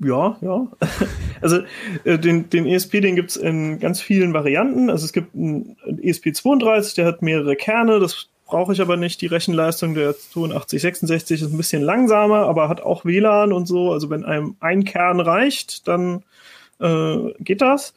[0.00, 0.68] Ja, ja.
[1.40, 1.58] Also
[2.04, 4.88] äh, den, den ESP, den gibt's in ganz vielen Varianten.
[4.88, 9.20] Also es gibt einen ESP32, der hat mehrere Kerne, das brauche ich aber nicht.
[9.20, 13.92] Die Rechenleistung der 8266 ist ein bisschen langsamer, aber hat auch WLAN und so.
[13.92, 16.22] Also wenn einem ein Kern reicht, dann
[16.80, 17.94] äh, geht das.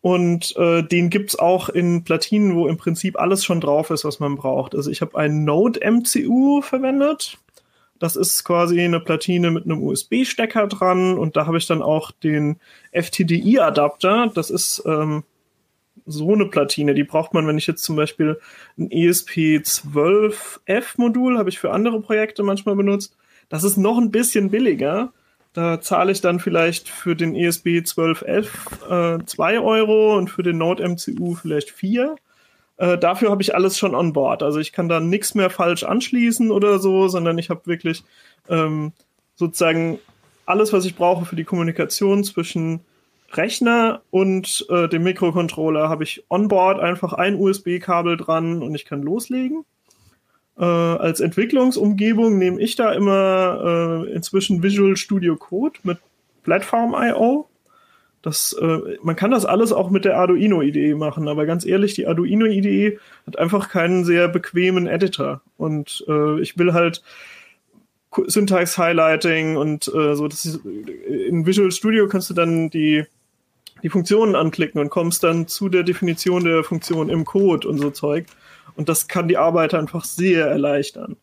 [0.00, 4.20] Und äh, den gibt's auch in Platinen, wo im Prinzip alles schon drauf ist, was
[4.20, 4.74] man braucht.
[4.74, 7.38] Also ich habe einen Node MCU verwendet
[7.98, 12.10] das ist quasi eine Platine mit einem USB-Stecker dran und da habe ich dann auch
[12.10, 12.56] den
[12.92, 14.30] FTDI-Adapter.
[14.34, 15.24] Das ist ähm,
[16.04, 18.40] so eine Platine, die braucht man, wenn ich jetzt zum Beispiel
[18.78, 23.16] ein ESP12F-Modul habe ich für andere Projekte manchmal benutzt.
[23.48, 25.12] Das ist noch ein bisschen billiger.
[25.52, 30.86] Da zahle ich dann vielleicht für den ESP12F äh, 2 Euro und für den Node
[30.86, 32.16] MCU vielleicht 4.
[32.78, 34.42] Äh, dafür habe ich alles schon on board.
[34.42, 38.04] Also ich kann da nichts mehr falsch anschließen oder so, sondern ich habe wirklich
[38.48, 38.92] ähm,
[39.34, 39.98] sozusagen
[40.44, 42.80] alles, was ich brauche für die Kommunikation zwischen
[43.32, 48.84] Rechner und äh, dem Mikrocontroller, habe ich on board einfach ein USB-Kabel dran und ich
[48.84, 49.64] kann loslegen.
[50.58, 55.98] Äh, als Entwicklungsumgebung nehme ich da immer äh, inzwischen Visual Studio Code mit
[56.44, 57.48] Platform.io.
[58.26, 62.08] Das, äh, man kann das alles auch mit der Arduino-IDE machen, aber ganz ehrlich, die
[62.08, 65.42] Arduino-IDE hat einfach keinen sehr bequemen Editor.
[65.56, 67.04] Und äh, ich will halt
[68.10, 70.26] Syntax-Highlighting und äh, so.
[70.26, 73.04] Das ist, in Visual Studio kannst du dann die,
[73.84, 77.90] die Funktionen anklicken und kommst dann zu der Definition der Funktion im Code und so
[77.90, 78.26] Zeug.
[78.74, 81.16] Und das kann die Arbeit einfach sehr erleichtern.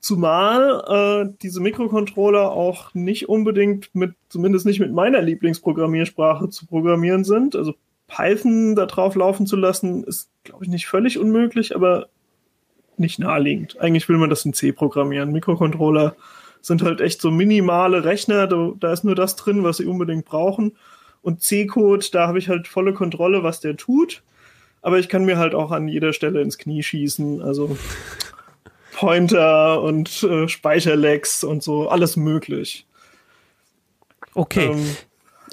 [0.00, 7.24] Zumal äh, diese Mikrocontroller auch nicht unbedingt mit, zumindest nicht mit meiner Lieblingsprogrammiersprache zu programmieren
[7.24, 7.54] sind.
[7.54, 7.74] Also
[8.08, 12.08] Python da drauf laufen zu lassen, ist, glaube ich, nicht völlig unmöglich, aber
[12.96, 13.78] nicht naheliegend.
[13.78, 15.32] Eigentlich will man das in C programmieren.
[15.32, 16.16] Mikrocontroller
[16.62, 20.24] sind halt echt so minimale Rechner, da, da ist nur das drin, was sie unbedingt
[20.24, 20.76] brauchen.
[21.22, 24.22] Und C-Code, da habe ich halt volle Kontrolle, was der tut
[24.82, 27.42] aber ich kann mir halt auch an jeder Stelle ins Knie schießen.
[27.42, 27.76] Also
[29.00, 32.86] Pointer und äh, Speicherlecks und so, alles möglich.
[34.34, 34.66] Okay.
[34.66, 34.96] Ähm,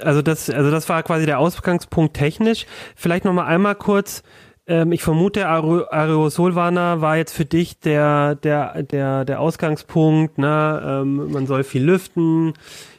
[0.02, 2.66] also das, also das war quasi der Ausgangspunkt technisch.
[2.98, 4.22] Vielleicht noch mal einmal kurz.
[4.68, 10.38] Ähm, ich vermute, Aerosolwarner war jetzt für dich der, der, der, der Ausgangspunkt.
[10.38, 10.82] Ne?
[10.86, 12.52] Ähm, man soll viel lüften.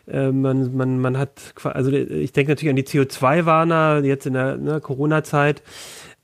[0.07, 4.57] Äh, man, man, man hat, also ich denke natürlich an die CO2-Warner jetzt in der
[4.57, 5.63] ne, Corona-Zeit.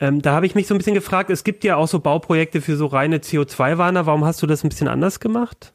[0.01, 2.61] Ähm, da habe ich mich so ein bisschen gefragt, es gibt ja auch so Bauprojekte
[2.61, 4.07] für so reine CO2-Warner.
[4.07, 5.73] Warum hast du das ein bisschen anders gemacht?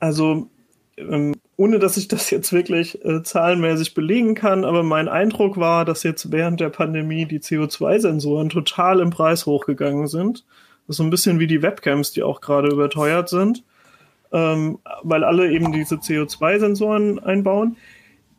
[0.00, 0.48] Also,
[0.96, 5.84] ähm, ohne dass ich das jetzt wirklich äh, zahlenmäßig belegen kann, aber mein Eindruck war,
[5.84, 10.44] dass jetzt während der Pandemie die CO2-Sensoren total im Preis hochgegangen sind.
[10.86, 13.62] Das ist so ein bisschen wie die Webcams, die auch gerade überteuert sind,
[14.32, 17.76] ähm, weil alle eben diese CO2-Sensoren einbauen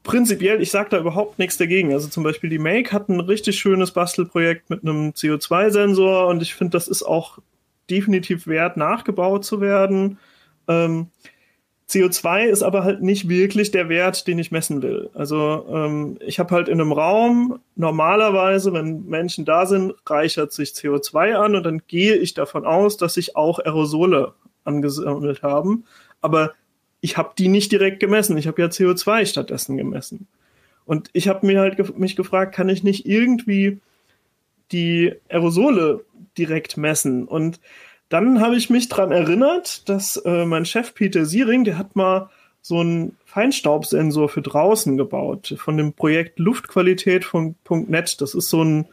[0.09, 1.93] prinzipiell, ich sage da überhaupt nichts dagegen.
[1.93, 6.55] Also zum Beispiel die Make hat ein richtig schönes Bastelprojekt mit einem CO2-Sensor und ich
[6.55, 7.37] finde, das ist auch
[7.91, 10.17] definitiv wert, nachgebaut zu werden.
[10.67, 11.11] Ähm,
[11.87, 15.11] CO2 ist aber halt nicht wirklich der Wert, den ich messen will.
[15.13, 20.69] Also ähm, ich habe halt in einem Raum normalerweise, wenn Menschen da sind, reichert sich
[20.69, 25.85] CO2 an und dann gehe ich davon aus, dass sich auch Aerosole angesammelt haben.
[26.21, 26.53] Aber
[27.01, 28.37] ich habe die nicht direkt gemessen.
[28.37, 30.27] Ich habe ja CO2 stattdessen gemessen.
[30.85, 33.79] Und ich habe mir halt ge mich gefragt, kann ich nicht irgendwie
[34.71, 36.03] die Aerosole
[36.37, 37.25] direkt messen?
[37.25, 37.59] Und
[38.09, 42.29] dann habe ich mich dran erinnert, dass äh, mein Chef Peter Siering, der hat mal
[42.61, 48.19] so einen Feinstaubsensor für draußen gebaut von dem Projekt Luftqualität von .net.
[48.19, 48.87] Das ist so ein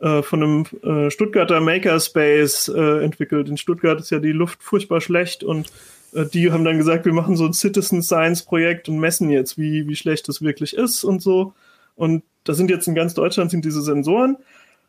[0.00, 3.48] äh, von einem äh, Stuttgarter Makerspace äh, entwickelt.
[3.48, 5.72] In Stuttgart ist ja die Luft furchtbar schlecht und
[6.12, 9.86] die haben dann gesagt, wir machen so ein Citizen Science Projekt und messen jetzt, wie,
[9.88, 11.52] wie schlecht das wirklich ist und so.
[11.94, 14.36] Und da sind jetzt in ganz Deutschland sind diese Sensoren.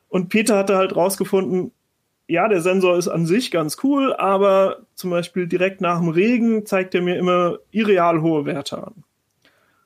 [0.10, 1.72] Und Peter hatte halt rausgefunden,
[2.28, 6.66] ja, der Sensor ist an sich ganz cool, aber zum Beispiel direkt nach dem Regen
[6.66, 9.04] zeigt er mir immer irreal hohe Werte an.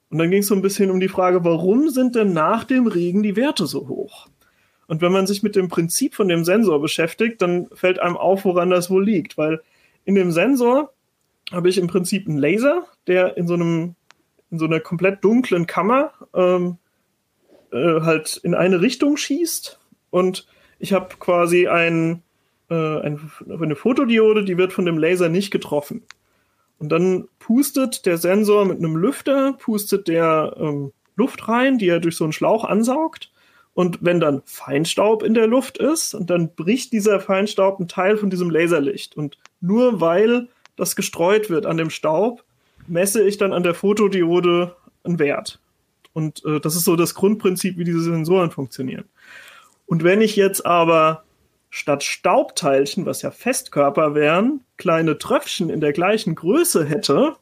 [0.10, 2.88] Und dann ging es so ein bisschen um die Frage, warum sind denn nach dem
[2.88, 4.28] Regen die Werte so hoch?
[4.88, 8.44] Und wenn man sich mit dem Prinzip von dem Sensor beschäftigt, dann fällt einem auf,
[8.44, 9.62] woran das wohl liegt, weil
[10.04, 10.91] in dem Sensor
[11.52, 13.96] habe ich im Prinzip einen Laser, der in so einem
[14.50, 16.78] in so einer komplett dunklen Kammer ähm,
[17.72, 20.46] äh, halt in eine Richtung schießt und
[20.78, 22.22] ich habe quasi ein,
[22.70, 26.04] äh, ein, eine Fotodiode, die wird von dem Laser nicht getroffen.
[26.80, 32.00] Und dann pustet der Sensor mit einem Lüfter, pustet der ähm, Luft rein, die er
[32.00, 33.32] durch so einen Schlauch ansaugt.
[33.74, 38.18] Und wenn dann Feinstaub in der Luft ist, und dann bricht dieser Feinstaub einen Teil
[38.18, 39.16] von diesem Laserlicht.
[39.16, 42.44] Und nur weil das gestreut wird an dem Staub,
[42.88, 45.60] messe ich dann an der Fotodiode einen Wert.
[46.14, 49.06] Und äh, das ist so das Grundprinzip, wie diese Sensoren funktionieren.
[49.86, 51.24] Und wenn ich jetzt aber
[51.70, 57.36] statt Staubteilchen, was ja Festkörper wären, kleine Tröpfchen in der gleichen Größe hätte,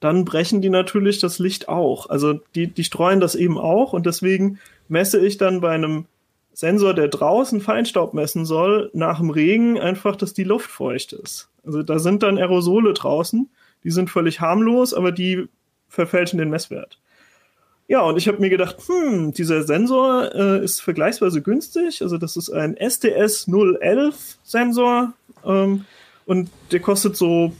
[0.00, 2.08] dann brechen die natürlich das Licht auch.
[2.08, 6.06] Also die, die streuen das eben auch und deswegen messe ich dann bei einem
[6.52, 11.48] Sensor, der draußen Feinstaub messen soll, nach dem Regen einfach, dass die Luft feucht ist.
[11.64, 13.48] Also da sind dann Aerosole draußen,
[13.84, 15.48] die sind völlig harmlos, aber die
[15.88, 16.98] verfälschen den Messwert.
[17.88, 22.00] Ja, und ich habe mir gedacht, hm, dieser Sensor äh, ist vergleichsweise günstig.
[22.02, 25.12] Also das ist ein STS 011 Sensor
[25.44, 25.84] ähm,
[26.24, 27.52] und der kostet so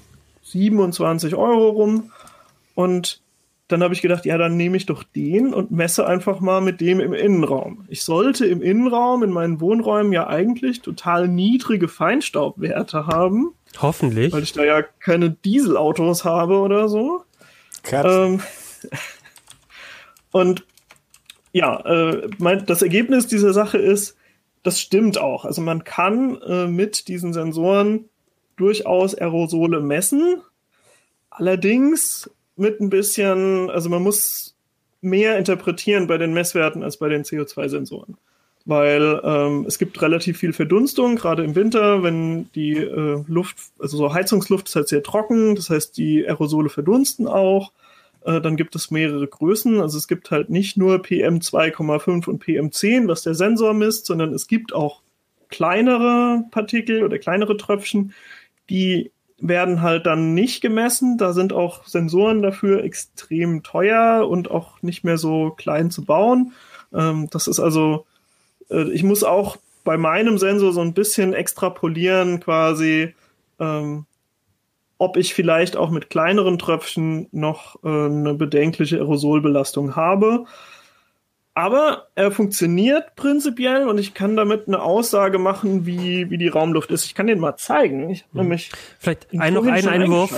[0.44, 2.12] 27 Euro rum.
[2.74, 3.21] Und
[3.72, 6.80] dann habe ich gedacht, ja, dann nehme ich doch den und messe einfach mal mit
[6.80, 7.86] dem im Innenraum.
[7.88, 13.54] Ich sollte im Innenraum, in meinen Wohnräumen ja eigentlich total niedrige Feinstaubwerte haben.
[13.80, 14.32] Hoffentlich.
[14.32, 17.24] Weil ich da ja keine Dieselautos habe oder so.
[17.90, 18.40] Ähm,
[20.30, 20.66] und
[21.52, 24.16] ja, äh, mein, das Ergebnis dieser Sache ist,
[24.62, 25.44] das stimmt auch.
[25.44, 28.08] Also man kann äh, mit diesen Sensoren
[28.56, 30.42] durchaus Aerosole messen.
[31.30, 34.54] Allerdings mit ein bisschen, also man muss
[35.00, 38.16] mehr interpretieren bei den Messwerten als bei den CO2-Sensoren.
[38.64, 43.96] Weil ähm, es gibt relativ viel Verdunstung, gerade im Winter, wenn die äh, Luft, also
[43.96, 47.72] so Heizungsluft ist halt sehr trocken, das heißt, die Aerosole verdunsten auch.
[48.24, 49.80] Äh, dann gibt es mehrere Größen.
[49.80, 54.46] Also es gibt halt nicht nur PM2,5 und PM10, was der Sensor misst, sondern es
[54.46, 55.02] gibt auch
[55.48, 58.14] kleinere Partikel oder kleinere Tröpfchen,
[58.70, 59.10] die
[59.42, 61.18] werden halt dann nicht gemessen.
[61.18, 66.52] Da sind auch Sensoren dafür extrem teuer und auch nicht mehr so klein zu bauen.
[66.94, 68.06] Ähm, das ist also,
[68.70, 73.14] äh, ich muss auch bei meinem Sensor so ein bisschen extrapolieren quasi,
[73.58, 74.06] ähm,
[74.96, 80.44] ob ich vielleicht auch mit kleineren Tröpfchen noch äh, eine bedenkliche Aerosolbelastung habe.
[81.54, 86.90] Aber er funktioniert prinzipiell und ich kann damit eine Aussage machen, wie, wie die Raumluft
[86.90, 87.04] ist.
[87.04, 88.08] Ich kann den mal zeigen.
[88.08, 88.40] Ich habe hm.
[88.42, 90.32] nämlich vielleicht ein, noch einen Einwurf.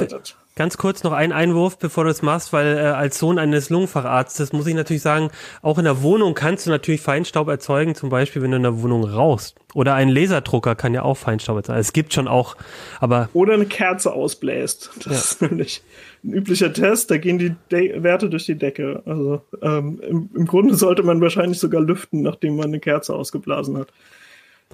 [0.57, 4.53] Ganz kurz noch ein Einwurf, bevor du es machst, weil äh, als Sohn eines Lungenfacharztes
[4.53, 5.31] muss ich natürlich sagen,
[5.63, 8.81] auch in der Wohnung kannst du natürlich Feinstaub erzeugen, zum Beispiel wenn du in der
[8.81, 9.57] Wohnung rauchst.
[9.75, 11.81] Oder ein Laserdrucker kann ja auch Feinstaub erzeugen.
[11.81, 12.57] Es gibt schon auch,
[13.01, 13.29] aber...
[13.33, 14.91] Oder eine Kerze ausbläst.
[14.99, 15.13] Das ja.
[15.13, 15.83] ist nämlich
[16.23, 19.03] ein üblicher Test, da gehen die De Werte durch die Decke.
[19.07, 23.77] Also ähm, im, im, Grunde sollte man wahrscheinlich sogar lüften, nachdem man eine Kerze ausgeblasen
[23.77, 23.89] hat.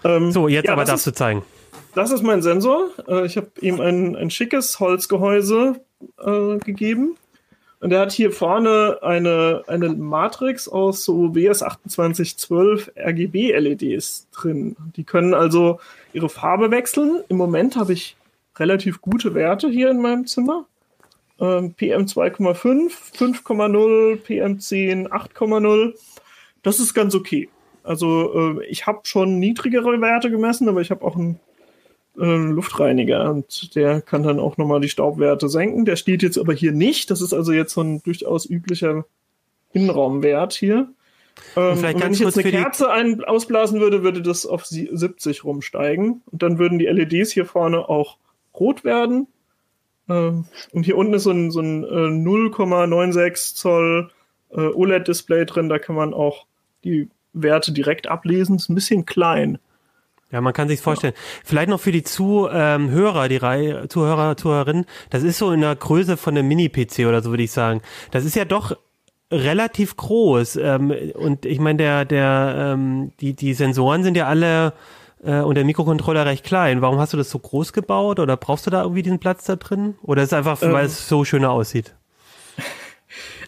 [0.05, 1.43] Ähm, so, jetzt ja, aber darfst du zeigen.
[1.95, 2.91] Das ist mein Sensor.
[3.09, 5.81] Äh, ich habe ihm ein, ein schickes Holzgehäuse
[6.19, 7.17] äh, gegeben.
[7.81, 14.77] Und er hat hier vorne eine, eine Matrix aus so WS2812 RGB-LEDs drin.
[14.97, 15.81] Die können also
[16.13, 17.25] ihre Farbe wechseln.
[17.29, 18.17] Im Moment habe ich
[18.57, 20.67] relativ gute Werte hier in meinem Zimmer.
[21.41, 25.95] Ähm, PM 2,5, 5,0, PM 10, 8,0.
[26.63, 27.49] Das ist ganz okay.
[27.83, 31.41] Also äh, ich habe schon niedrigere Werte gemessen, aber ich habe auch einen
[32.21, 35.85] äh, Luftreiniger und der kann dann auch nochmal die Staubwerte senken.
[35.85, 37.11] Der steht jetzt aber hier nicht.
[37.11, 39.05] Das ist also jetzt so ein durchaus üblicher
[39.73, 40.89] Innenraumwert hier.
[41.57, 46.23] Ähm, und wenn ich jetzt eine Kerze ein ausblasen würde, würde das auf 70 rumsteigen.
[46.31, 48.19] Und dann würden die LEDs hier vorne auch
[48.59, 49.27] rot werden.
[50.09, 54.11] Ähm, und hier unten ist so ein, so ein äh, 0,96 Zoll
[54.51, 55.69] äh, OLED-Display drin.
[55.69, 56.47] Da kann man auch
[56.85, 58.57] die Werte direkt ablesen.
[58.57, 59.59] Ist ein bisschen klein.
[60.33, 61.15] Ja, man kann sich vorstellen.
[61.17, 61.41] Ja.
[61.45, 65.75] Vielleicht noch für die Zuhörer, ähm, die Reihe, Zuhörer, Zuhörerinnen, das ist so in der
[65.75, 67.83] Größe von einem Mini-PC oder so, würde ich sagen.
[68.13, 68.77] Das ist ja doch
[69.33, 70.57] relativ groß.
[70.57, 74.73] Ähm, und ich meine, der, der, ähm, die, die Sensoren sind ja alle
[75.23, 76.81] äh, und der Mikrocontroller recht klein.
[76.81, 78.21] Warum hast du das so groß gebaut?
[78.21, 79.97] Oder brauchst du da irgendwie diesen Platz da drin?
[80.03, 81.95] Oder ist es einfach, weil es so schöner aussieht?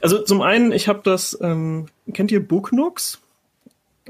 [0.01, 3.21] Also zum einen, ich habe das, ähm, kennt ihr Booknooks?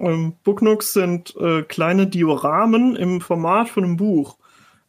[0.02, 4.36] Ähm, Booknooks sind äh, kleine Dioramen im Format von einem Buch.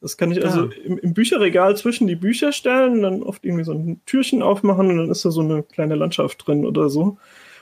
[0.02, 3.72] Das kann ich also im, im, Bücherregal zwischen die Bücher stellen, dann oft irgendwie so
[3.72, 7.18] ein Türchen aufmachen und dann ist da so eine kleine Landschaft drin oder so.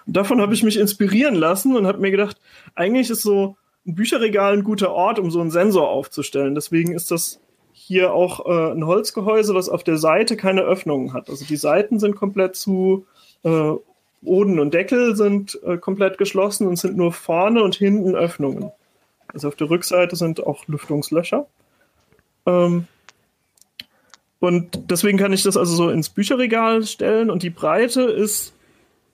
[0.08, 2.38] Und davon habe ich mich inspirieren lassen und habe mir gedacht,
[2.74, 6.56] eigentlich ist so ein Bücherregal ein guter Ort, um so einen Sensor aufzustellen.
[6.56, 7.42] Deswegen ist das
[7.74, 11.30] hier auch äh, ein Holzgehäuse, was auf der Seite keine Öffnungen hat.
[11.30, 13.06] Also die Seiten sind komplett zu,
[13.44, 13.74] äh,
[14.22, 18.72] Boden und Deckel sind äh, komplett geschlossen und sind nur vorne und hinten Öffnungen.
[19.28, 21.48] Also auf der Rückseite sind auch Lüftungslöcher.
[22.46, 22.86] Ähm,
[24.40, 28.54] und deswegen kann ich das also so ins Bücherregal stellen und die Breite ist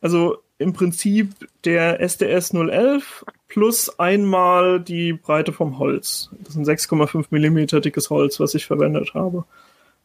[0.01, 1.33] also im Prinzip
[1.65, 6.29] der SDS 011 plus einmal die Breite vom Holz.
[6.39, 9.45] Das ist ein 6,5 Millimeter dickes Holz, was ich verwendet habe.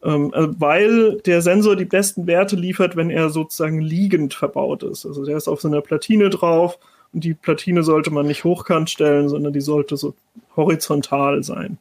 [0.03, 5.05] Ähm, äh, weil der Sensor die besten Werte liefert, wenn er sozusagen liegend verbaut ist.
[5.05, 6.77] Also der ist auf so einer Platine drauf
[7.13, 10.13] und die Platine sollte man nicht hochkant stellen, sondern die sollte so
[10.57, 11.77] horizontal sein.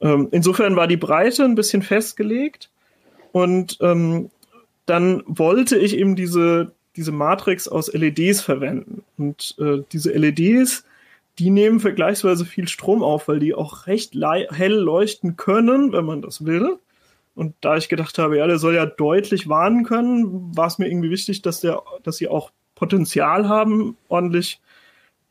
[0.00, 2.70] Ähm, insofern war die Breite ein bisschen festgelegt
[3.32, 4.30] und ähm,
[4.86, 9.02] dann wollte ich eben diese, diese Matrix aus LEDs verwenden.
[9.18, 10.84] Und äh, diese LEDs,
[11.38, 16.22] die nehmen vergleichsweise viel Strom auf, weil die auch recht hell leuchten können, wenn man
[16.22, 16.78] das will.
[17.36, 20.88] Und da ich gedacht habe, ja, der soll ja deutlich warnen können, war es mir
[20.88, 24.58] irgendwie wichtig, dass der, dass sie auch Potenzial haben, ordentlich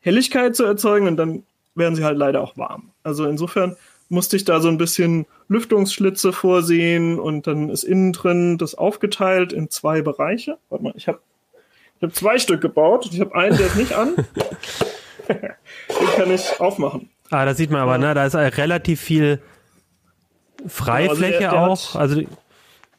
[0.00, 1.42] Helligkeit zu erzeugen und dann
[1.74, 2.90] werden sie halt leider auch warm.
[3.02, 3.76] Also insofern
[4.08, 9.52] musste ich da so ein bisschen Lüftungsschlitze vorsehen und dann ist innen drin das aufgeteilt
[9.52, 10.58] in zwei Bereiche.
[10.68, 11.18] Warte mal, ich habe
[11.96, 13.08] ich hab zwei Stück gebaut.
[13.10, 14.14] Ich habe einen, der ist nicht an.
[15.28, 17.10] Den kann ich aufmachen.
[17.30, 19.40] Ah, da sieht man aber, ne, da ist relativ viel
[20.68, 21.96] Freifläche genau, also der, der auch?
[21.96, 22.22] Also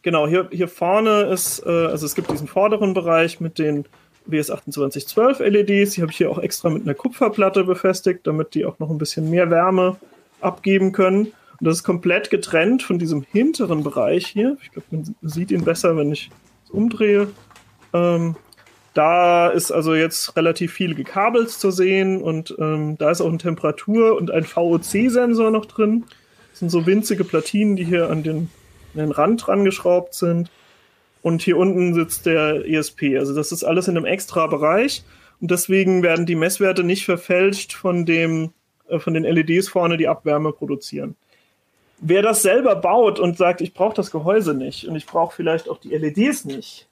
[0.02, 3.86] genau, hier, hier vorne ist, äh, also es gibt diesen vorderen Bereich mit den
[4.30, 5.94] WS2812 LEDs.
[5.94, 8.98] Die habe ich hier auch extra mit einer Kupferplatte befestigt, damit die auch noch ein
[8.98, 9.98] bisschen mehr Wärme
[10.42, 11.32] abgeben können.
[11.60, 14.58] Und das ist komplett getrennt von diesem hinteren Bereich hier.
[14.62, 16.30] Ich glaube, man sieht ihn besser, wenn ich
[16.66, 17.30] es umdrehe.
[17.94, 18.36] Ähm,
[18.94, 23.40] da ist also jetzt relativ viel gekabelt zu sehen und ähm, da ist auch ein
[23.40, 26.06] Temperatur- und ein VOC-Sensor noch drin.
[26.58, 28.50] Das sind so winzige Platinen, die hier an den,
[28.96, 30.50] an den Rand dran geschraubt sind.
[31.22, 33.16] Und hier unten sitzt der ESP.
[33.20, 35.04] Also das ist alles in einem extra Bereich.
[35.40, 38.54] Und deswegen werden die Messwerte nicht verfälscht von, dem,
[38.88, 41.16] äh, von den LEDs vorne, die Abwärme produzieren.
[42.00, 45.70] Wer das selber baut und sagt, ich brauche das Gehäuse nicht und ich brauche vielleicht
[45.70, 46.88] auch die LEDs nicht,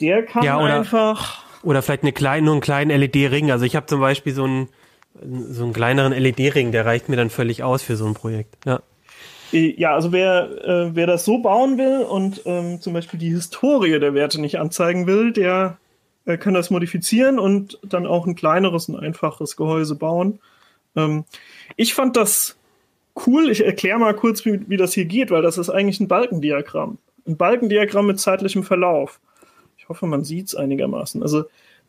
[0.00, 1.44] der kann ja, oder, einfach.
[1.62, 3.50] Oder vielleicht eine kleine, nur einen kleinen LED-Ring.
[3.50, 4.70] Also ich habe zum Beispiel so einen,
[5.22, 8.56] so einen kleineren LED-Ring, der reicht mir dann völlig aus für so ein Projekt.
[8.64, 8.80] Ja.
[9.52, 13.98] Ja, also wer, äh, wer das so bauen will und ähm, zum Beispiel die Historie
[13.98, 15.76] der Werte nicht anzeigen will, der
[16.24, 20.38] äh, kann das modifizieren und dann auch ein kleineres und einfaches Gehäuse bauen.
[20.94, 21.24] Ähm,
[21.76, 22.56] ich fand das
[23.26, 23.50] cool.
[23.50, 26.98] Ich erkläre mal kurz, wie, wie das hier geht, weil das ist eigentlich ein Balkendiagramm.
[27.26, 29.18] Ein Balkendiagramm mit zeitlichem Verlauf.
[29.78, 31.22] Ich hoffe, man sieht es einigermaßen.
[31.22, 31.44] Also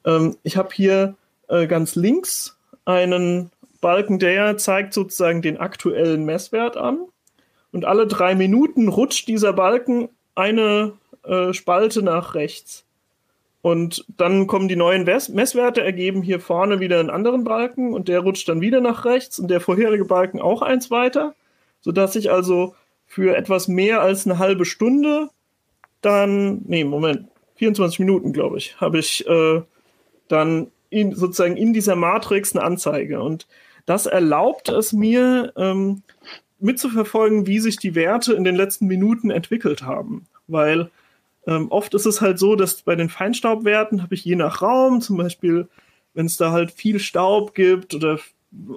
[0.05, 1.15] ähm, ich habe hier
[1.47, 2.57] äh, ganz links
[2.91, 6.99] einen Balken, der zeigt sozusagen den aktuellen Messwert an.
[7.71, 12.85] Und alle drei Minuten rutscht dieser Balken eine äh, Spalte nach rechts.
[13.61, 18.21] Und dann kommen die neuen Messwerte, ergeben hier vorne wieder einen anderen Balken und der
[18.21, 21.35] rutscht dann wieder nach rechts und der vorherige Balken auch eins weiter,
[21.79, 22.75] sodass ich also
[23.05, 25.29] für etwas mehr als eine halbe Stunde
[26.01, 29.61] dann, nee, Moment, 24 Minuten, glaube ich, habe ich äh,
[30.27, 33.21] dann in, sozusagen in dieser Matrix eine Anzeige.
[33.21, 33.47] Und
[33.87, 36.03] das erlaubt es mir, ähm,
[36.59, 40.27] mitzuverfolgen, wie sich die Werte in den letzten Minuten entwickelt haben.
[40.47, 40.91] Weil
[41.47, 45.01] ähm, oft ist es halt so, dass bei den Feinstaubwerten habe ich je nach Raum,
[45.01, 45.67] zum Beispiel,
[46.13, 48.19] wenn es da halt viel Staub gibt oder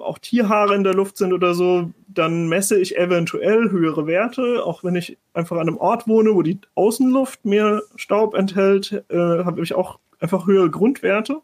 [0.01, 4.65] auch Tierhaare in der Luft sind oder so, dann messe ich eventuell höhere Werte.
[4.65, 9.17] Auch wenn ich einfach an einem Ort wohne, wo die Außenluft mehr Staub enthält, äh,
[9.17, 11.41] habe ich auch einfach höhere Grundwerte.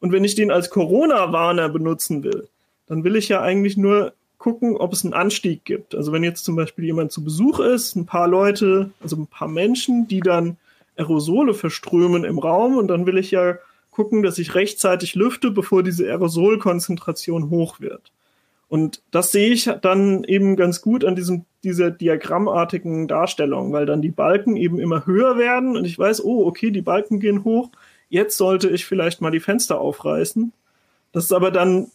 [0.00, 2.48] Und wenn ich den als Corona-Warner benutzen will,
[2.86, 5.94] dann will ich ja eigentlich nur gucken, ob es einen Anstieg gibt.
[5.94, 9.48] Also wenn jetzt zum Beispiel jemand zu Besuch ist, ein paar Leute, also ein paar
[9.48, 10.56] Menschen, die dann
[10.96, 13.56] Aerosole verströmen im Raum und dann will ich ja
[13.90, 18.12] gucken, dass ich rechtzeitig lüfte, bevor diese Aerosolkonzentration hoch wird.
[18.68, 24.00] Und das sehe ich dann eben ganz gut an diesem, dieser diagrammartigen Darstellung, weil dann
[24.00, 27.70] die Balken eben immer höher werden und ich weiß, oh, okay, die Balken gehen hoch,
[28.10, 30.52] jetzt sollte ich vielleicht mal die Fenster aufreißen.
[31.12, 31.90] Das ist aber dann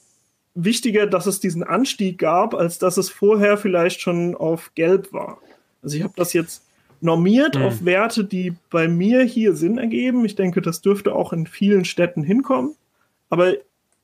[0.55, 5.37] wichtiger, dass es diesen Anstieg gab, als dass es vorher vielleicht schon auf Gelb war.
[5.83, 6.63] Also ich habe das jetzt
[7.01, 7.63] normiert mhm.
[7.63, 10.25] auf Werte, die bei mir hier Sinn ergeben.
[10.25, 12.75] Ich denke, das dürfte auch in vielen Städten hinkommen.
[13.29, 13.53] Aber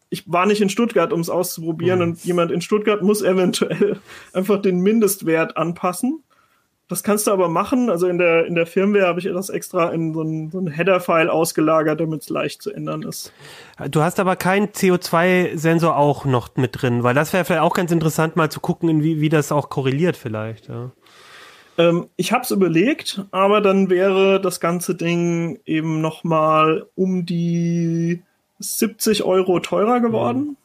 [0.10, 2.00] ich war nicht in Stuttgart, um es auszuprobieren.
[2.00, 2.06] Mhm.
[2.06, 4.00] Und jemand in Stuttgart muss eventuell
[4.34, 6.22] einfach den Mindestwert anpassen.
[6.92, 7.90] Das kannst du aber machen.
[7.90, 10.68] Also in der, in der Firmware habe ich das extra in so einen, so einen
[10.68, 13.32] Header-File ausgelagert, damit es leicht zu ändern ist.
[13.90, 17.94] Du hast aber keinen CO2-Sensor auch noch mit drin, weil das wäre vielleicht auch ganz
[17.94, 20.68] interessant, mal zu gucken, wie, wie das auch korreliert vielleicht.
[20.68, 20.92] Ja.
[21.78, 27.26] Ähm, ich habe es überlegt, aber dann wäre das ganze Ding eben noch mal um
[27.26, 28.22] die
[28.60, 30.40] 70 Euro teurer geworden.
[30.40, 30.58] Mhm.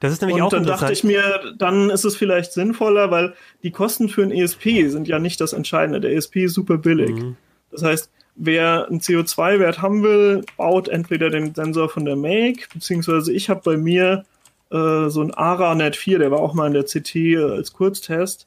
[0.00, 3.34] Das ist nämlich und auch dann dachte ich mir, dann ist es vielleicht sinnvoller, weil
[3.62, 6.00] die Kosten für ein ESP sind ja nicht das Entscheidende.
[6.00, 7.10] Der ESP ist super billig.
[7.10, 7.36] Mhm.
[7.70, 13.32] Das heißt, wer einen CO2-Wert haben will, baut entweder den Sensor von der Make, beziehungsweise
[13.32, 14.24] ich habe bei mir
[14.70, 18.46] äh, so ein ARANET 4, der war auch mal in der CT äh, als Kurztest.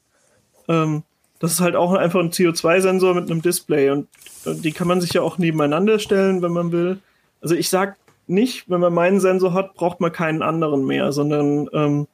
[0.68, 1.02] Ähm,
[1.38, 4.08] das ist halt auch einfach ein CO2-Sensor mit einem Display und
[4.46, 6.98] äh, die kann man sich ja auch nebeneinander stellen, wenn man will.
[7.40, 7.96] Also ich sag
[8.32, 12.06] nicht, wenn man meinen Sensor hat, braucht man keinen anderen mehr, sondern ähm,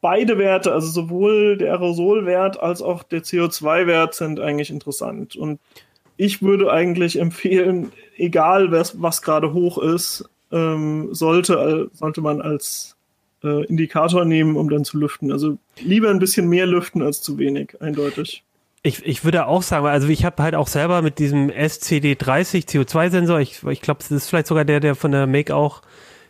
[0.00, 5.36] beide Werte, also sowohl der Aerosolwert als auch der CO2-Wert sind eigentlich interessant.
[5.36, 5.60] Und
[6.16, 12.96] ich würde eigentlich empfehlen, egal was, was gerade hoch ist, ähm, sollte, sollte man als
[13.42, 15.32] äh, Indikator nehmen, um dann zu lüften.
[15.32, 18.44] Also lieber ein bisschen mehr lüften als zu wenig, eindeutig.
[18.84, 23.38] Ich, ich würde auch sagen, also ich habe halt auch selber mit diesem SCD30 CO2-Sensor,
[23.38, 25.82] ich, ich glaube, das ist vielleicht sogar der, der von der Make auch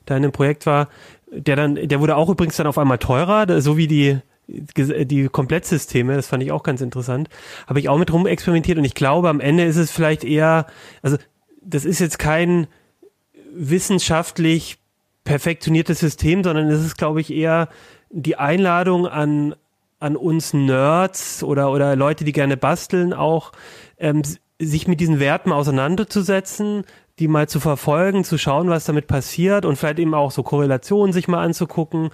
[0.05, 0.89] da in dem Projekt war,
[1.31, 6.15] der dann, der wurde auch übrigens dann auf einmal teurer, so wie die, die Komplettsysteme,
[6.15, 7.29] das fand ich auch ganz interessant.
[7.67, 10.67] Habe ich auch mit rum experimentiert und ich glaube, am Ende ist es vielleicht eher,
[11.01, 11.17] also
[11.63, 12.67] das ist jetzt kein
[13.55, 14.79] wissenschaftlich
[15.25, 17.69] perfektioniertes System, sondern es ist, glaube ich, eher
[18.11, 19.55] die Einladung an,
[20.03, 23.53] an uns Nerds oder, oder Leute, die gerne basteln, auch
[23.99, 24.23] ähm,
[24.59, 26.85] sich mit diesen Werten auseinanderzusetzen,
[27.19, 31.13] die mal zu verfolgen, zu schauen, was damit passiert und vielleicht eben auch so Korrelationen
[31.13, 32.11] sich mal anzugucken.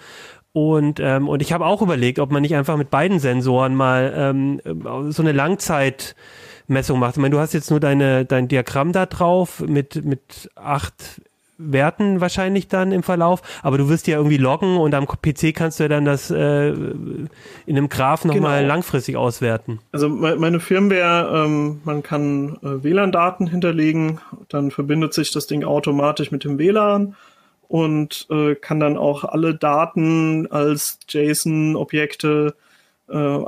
[0.52, 4.12] Und, ähm, und ich habe auch überlegt, ob man nicht einfach mit beiden Sensoren mal
[4.16, 4.60] ähm,
[5.10, 7.16] so eine Langzeitmessung macht.
[7.16, 11.22] Ich meine, du hast jetzt nur deine, dein Diagramm da drauf mit, mit acht
[11.58, 15.78] werten wahrscheinlich dann im Verlauf, aber du wirst ja irgendwie loggen und am PC kannst
[15.78, 17.28] du ja dann das äh, in
[17.66, 18.74] einem Graph nochmal genau.
[18.74, 19.80] langfristig auswerten.
[19.92, 26.30] Also meine Firmware, ähm, man kann äh, WLAN-Daten hinterlegen, dann verbindet sich das Ding automatisch
[26.30, 27.16] mit dem WLAN
[27.66, 32.54] und äh, kann dann auch alle Daten als JSON-Objekte
[33.08, 33.38] äh,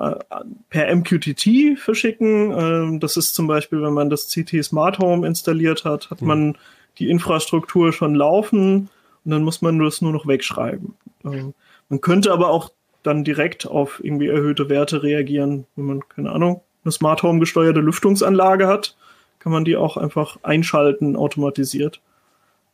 [0.68, 2.52] per MQTT verschicken.
[2.56, 6.28] Ähm, das ist zum Beispiel, wenn man das CT Smart Home installiert hat, hat mhm.
[6.28, 6.58] man
[7.00, 8.88] die Infrastruktur schon laufen
[9.24, 10.94] und dann muss man das nur noch wegschreiben.
[11.24, 11.54] Ähm,
[11.88, 12.70] man könnte aber auch
[13.02, 17.80] dann direkt auf irgendwie erhöhte Werte reagieren, wenn man, keine Ahnung, eine Smart Home gesteuerte
[17.80, 18.96] Lüftungsanlage hat,
[19.38, 22.00] kann man die auch einfach einschalten automatisiert.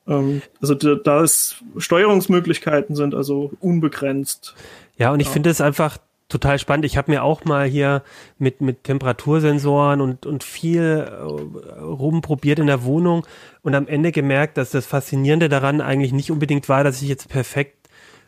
[0.07, 4.55] Ähm, also da ist Steuerungsmöglichkeiten sind also unbegrenzt.
[4.97, 5.33] Ja, und ich ja.
[5.33, 5.99] finde es einfach
[6.29, 6.85] total spannend.
[6.85, 8.03] Ich habe mir auch mal hier
[8.39, 13.27] mit, mit Temperatursensoren und, und viel äh, rumprobiert in der Wohnung
[13.63, 17.29] und am Ende gemerkt, dass das Faszinierende daran eigentlich nicht unbedingt war, dass ich jetzt
[17.29, 17.86] perfekt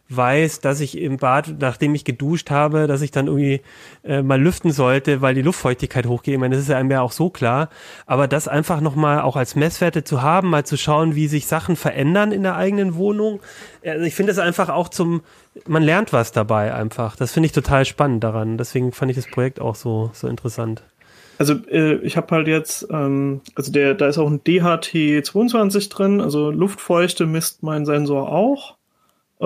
[0.08, 3.60] weiß, dass ich im Bad, nachdem ich geduscht habe, dass ich dann irgendwie
[4.04, 6.34] äh, mal lüften sollte, weil die Luftfeuchtigkeit hochgeht.
[6.34, 7.68] Ich meine, das ist ja einem ja auch so klar.
[8.06, 11.76] Aber das einfach nochmal auch als Messwerte zu haben, mal zu schauen, wie sich Sachen
[11.76, 13.40] verändern in der eigenen Wohnung.
[13.84, 15.22] Also ich finde es einfach auch zum,
[15.66, 17.14] man lernt was dabei einfach.
[17.16, 18.56] Das finde ich total spannend daran.
[18.56, 20.82] Deswegen fand ich das Projekt auch so, so interessant.
[21.36, 26.20] Also äh, ich habe halt jetzt, ähm, also der, da ist auch ein DHT22 drin,
[26.20, 28.77] also Luftfeuchte misst mein Sensor auch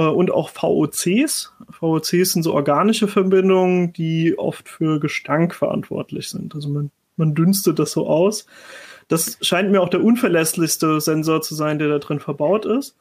[0.01, 1.53] und auch VOCs.
[1.71, 6.55] VOCs sind so organische Verbindungen, die oft für Gestank verantwortlich sind.
[6.55, 8.47] Also man, man dünstet das so aus.
[9.09, 12.97] Das scheint mir auch der unverlässlichste Sensor zu sein, der da drin verbaut ist.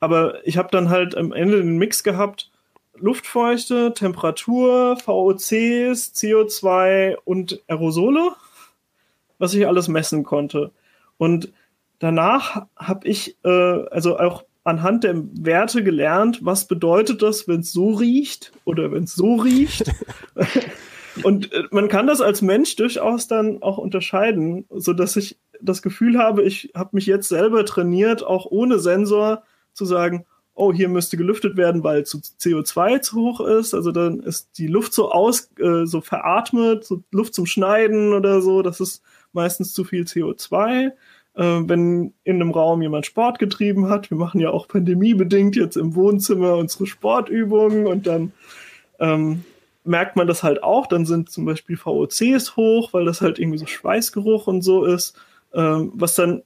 [0.00, 2.50] Aber ich habe dann halt am Ende den Mix gehabt,
[2.98, 8.32] Luftfeuchte, Temperatur, VOCs, CO2 und Aerosole,
[9.38, 10.72] was ich alles messen konnte.
[11.18, 11.52] Und
[11.98, 13.48] danach habe ich äh,
[13.90, 19.04] also auch anhand der Werte gelernt, was bedeutet das, wenn es so riecht oder wenn
[19.04, 19.84] es so riecht.
[21.22, 25.82] Und äh, man kann das als Mensch durchaus dann auch unterscheiden, so dass ich das
[25.82, 30.88] Gefühl habe, ich habe mich jetzt selber trainiert, auch ohne Sensor zu sagen, oh, hier
[30.88, 33.72] müsste gelüftet werden, weil zu CO2 zu hoch ist.
[33.72, 38.40] Also dann ist die Luft so aus, äh, so veratmet, so Luft zum Schneiden oder
[38.40, 38.62] so.
[38.62, 39.02] Das ist
[39.32, 40.92] meistens zu viel CO2
[41.36, 44.10] äh, wenn in einem Raum jemand Sport getrieben hat.
[44.10, 48.32] Wir machen ja auch pandemiebedingt jetzt im Wohnzimmer unsere Sportübungen und dann
[48.98, 49.44] ähm,
[49.84, 50.86] merkt man das halt auch.
[50.86, 55.16] Dann sind zum Beispiel VOCs hoch, weil das halt irgendwie so Schweißgeruch und so ist,
[55.54, 56.42] ähm, was dann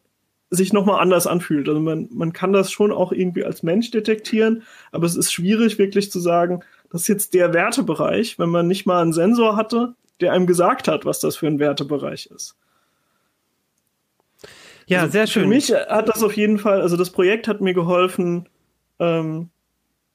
[0.51, 1.68] sich nochmal anders anfühlt.
[1.68, 5.78] Also man, man kann das schon auch irgendwie als Mensch detektieren, aber es ist schwierig
[5.78, 9.95] wirklich zu sagen, das ist jetzt der Wertebereich, wenn man nicht mal einen Sensor hatte,
[10.20, 12.57] der einem gesagt hat, was das für ein Wertebereich ist.
[14.91, 15.43] Ja, also sehr schön.
[15.45, 18.49] Für mich hat das auf jeden Fall, also das Projekt hat mir geholfen,
[18.99, 19.49] ähm,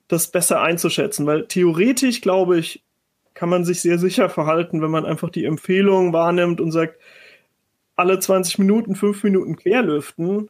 [0.09, 2.83] das besser einzuschätzen, weil theoretisch, glaube ich,
[3.33, 6.99] kann man sich sehr sicher verhalten, wenn man einfach die Empfehlung wahrnimmt und sagt,
[7.95, 10.49] alle 20 Minuten, 5 Minuten querlüften.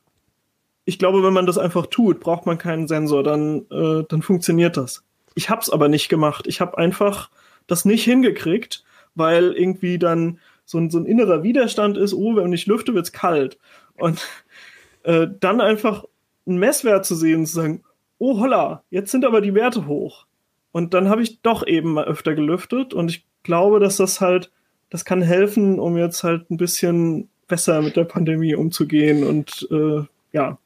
[0.86, 4.76] Ich glaube, wenn man das einfach tut, braucht man keinen Sensor, dann, äh, dann funktioniert
[4.76, 5.04] das.
[5.36, 6.48] Ich habe es aber nicht gemacht.
[6.48, 7.30] Ich habe einfach
[7.68, 12.54] das nicht hingekriegt, weil irgendwie dann so ein, so ein innerer Widerstand ist, oh, wenn
[12.54, 13.60] ich lüfte, wird's kalt.
[13.98, 14.28] Und
[15.04, 16.06] äh, dann einfach
[16.46, 17.84] einen Messwert zu sehen und zu sagen,
[18.18, 20.26] oh holla, jetzt sind aber die Werte hoch.
[20.72, 24.52] Und dann habe ich doch eben mal öfter gelüftet und ich glaube, dass das halt,
[24.90, 30.04] das kann helfen, um jetzt halt ein bisschen besser mit der Pandemie umzugehen und äh,
[30.34, 30.58] ja.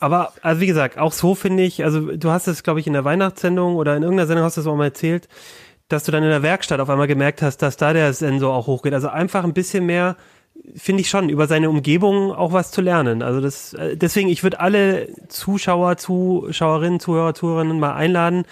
[0.00, 2.92] Aber, also wie gesagt, auch so finde ich, also du hast es, glaube ich, in
[2.92, 5.28] der Weihnachtssendung oder in irgendeiner Sendung hast du es auch mal erzählt,
[5.88, 8.66] dass du dann in der Werkstatt auf einmal gemerkt hast, dass da der Sensor auch
[8.66, 8.94] hochgeht.
[8.94, 10.16] Also einfach ein bisschen mehr
[10.76, 13.22] finde ich schon, über seine Umgebung auch was zu lernen.
[13.22, 18.44] Also das, äh, deswegen, ich würde alle Zuschauer, Zuschauerinnen, Zuhörer, Zuhörerinnen mal einladen,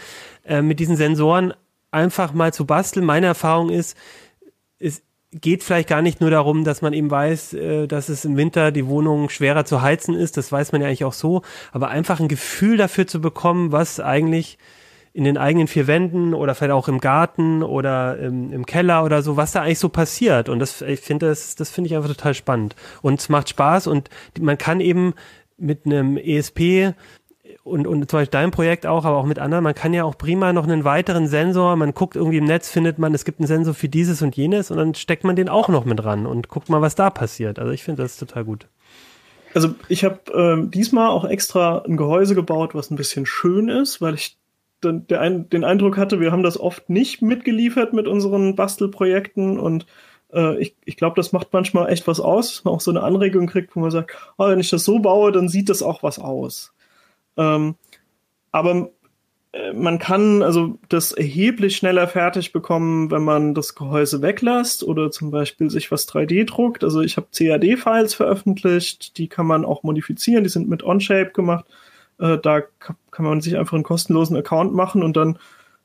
[0.45, 1.55] äh, mit diesen Sensoren
[1.91, 3.07] einfach mal zu basteln.
[3.07, 3.97] Meine Erfahrung ist,
[4.79, 5.03] es
[5.33, 8.73] geht vielleicht gar nicht nur darum, dass man eben weiß, äh, dass es im Winter
[8.73, 10.37] die Wohnung schwerer zu heizen ist.
[10.37, 11.43] Das weiß man ja eigentlich auch so.
[11.73, 14.59] Aber einfach ein Gefühl dafür zu bekommen, was eigentlich
[15.13, 19.23] in den eigenen vier Wänden oder vielleicht auch im Garten oder im, im Keller oder
[19.23, 20.49] so, was da eigentlich so passiert.
[20.49, 22.77] Und das, ich finde, das, das finde ich einfach total spannend.
[23.03, 24.09] Und es macht Spaß und
[24.39, 25.15] man kann eben
[25.57, 26.95] mit einem ESP
[27.65, 30.17] und, und zum Beispiel dein Projekt auch, aber auch mit anderen, man kann ja auch
[30.17, 33.47] prima noch einen weiteren Sensor, man guckt irgendwie im Netz, findet man, es gibt einen
[33.47, 36.49] Sensor für dieses und jenes und dann steckt man den auch noch mit ran und
[36.49, 37.59] guckt mal, was da passiert.
[37.59, 38.69] Also ich finde das total gut.
[39.53, 44.01] Also ich habe äh, diesmal auch extra ein Gehäuse gebaut, was ein bisschen schön ist,
[44.01, 44.40] weil ich
[44.83, 49.87] den, Eindruck hatte, wir haben das oft nicht mitgeliefert mit unseren Bastelprojekten und
[50.33, 53.03] äh, ich, ich glaube, das macht manchmal echt was aus, dass man auch so eine
[53.03, 56.03] Anregung kriegt, wo man sagt, oh, wenn ich das so baue, dann sieht das auch
[56.03, 56.73] was aus.
[57.37, 57.75] Ähm,
[58.53, 58.91] aber
[59.53, 65.11] äh, man kann also das erheblich schneller fertig bekommen, wenn man das Gehäuse weglässt oder
[65.11, 66.85] zum Beispiel sich was 3D druckt.
[66.85, 71.67] Also ich habe CAD-Files veröffentlicht, die kann man auch modifizieren, die sind mit Onshape gemacht.
[72.21, 75.39] Äh, da kann man sich einfach einen kostenlosen Account machen und dann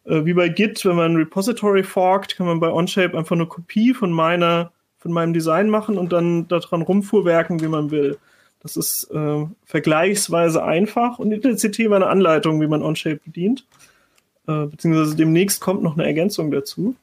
[0.06, 3.48] äh, wie bei Git, wenn man ein Repository forkt, kann man bei Onshape einfach eine
[3.48, 8.18] Kopie von meiner, von meinem Design machen und dann daran rumfuhrwerken, wie man will.
[8.62, 13.22] Das ist äh, vergleichsweise einfach und in der CT war eine Anleitung, wie man Onshape
[13.24, 13.66] bedient.
[14.48, 16.96] Äh, beziehungsweise demnächst kommt noch eine Ergänzung dazu.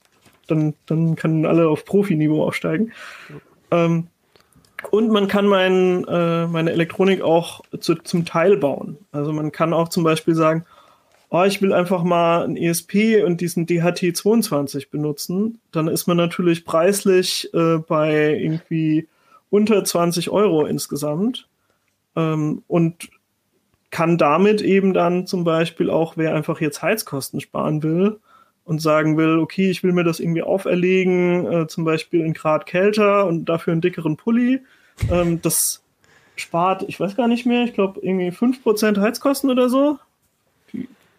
[0.49, 2.93] Dann, dann können alle auf Profiniveau aufsteigen.
[3.71, 4.09] Ähm,
[4.91, 8.99] und man kann mein, äh, meine Elektronik auch zu, zum Teil bauen.
[9.13, 10.65] Also man kann auch zum Beispiel sagen,
[11.31, 16.65] oh, ich will einfach mal ein ESP und diesen DHT22 benutzen, dann ist man natürlich
[16.65, 19.09] preislich äh, bei irgendwie
[19.49, 21.49] unter 20 Euro insgesamt
[22.17, 23.09] ähm, und
[23.91, 28.19] kann damit eben dann zum Beispiel auch, wer einfach jetzt Heizkosten sparen will
[28.65, 32.67] und sagen will, okay, ich will mir das irgendwie auferlegen, äh, zum Beispiel in Grad
[32.67, 34.61] kälter und dafür einen dickeren Pulli,
[35.11, 35.83] ähm, das
[36.37, 39.99] spart, ich weiß gar nicht mehr, ich glaube irgendwie 5% Heizkosten oder so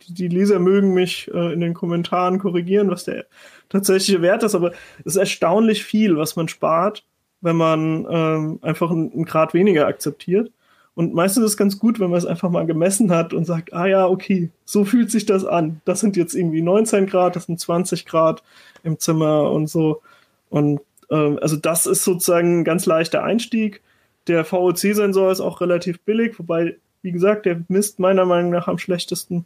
[0.08, 3.26] die Leser mögen mich äh, in den Kommentaren korrigieren, was der
[3.70, 7.06] tatsächliche Wert ist, aber es ist erstaunlich viel, was man spart,
[7.42, 10.52] wenn man ähm, einfach einen, einen Grad weniger akzeptiert.
[10.96, 13.74] Und meistens ist es ganz gut, wenn man es einfach mal gemessen hat und sagt,
[13.74, 15.82] ah ja, okay, so fühlt sich das an.
[15.86, 18.44] Das sind jetzt irgendwie 19 Grad, das sind 20 Grad
[18.84, 20.02] im Zimmer und so.
[20.50, 23.82] Und ähm, also das ist sozusagen ein ganz leichter Einstieg.
[24.28, 28.78] Der VOC-Sensor ist auch relativ billig, wobei, wie gesagt, der misst meiner Meinung nach am
[28.78, 29.46] schlechtesten.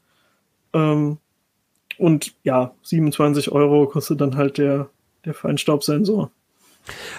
[0.74, 1.18] Ähm,
[1.98, 4.90] und ja, 27 Euro kostet dann halt der,
[5.26, 6.30] der Feinstaubsensor.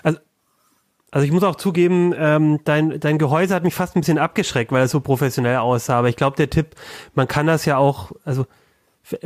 [0.03, 0.19] Also,
[1.19, 4.71] also ich muss auch zugeben, ähm, dein, dein Gehäuse hat mich fast ein bisschen abgeschreckt,
[4.71, 5.99] weil es so professionell aussah.
[5.99, 6.77] Aber ich glaube, der Tipp,
[7.17, 8.47] man kann das ja auch, also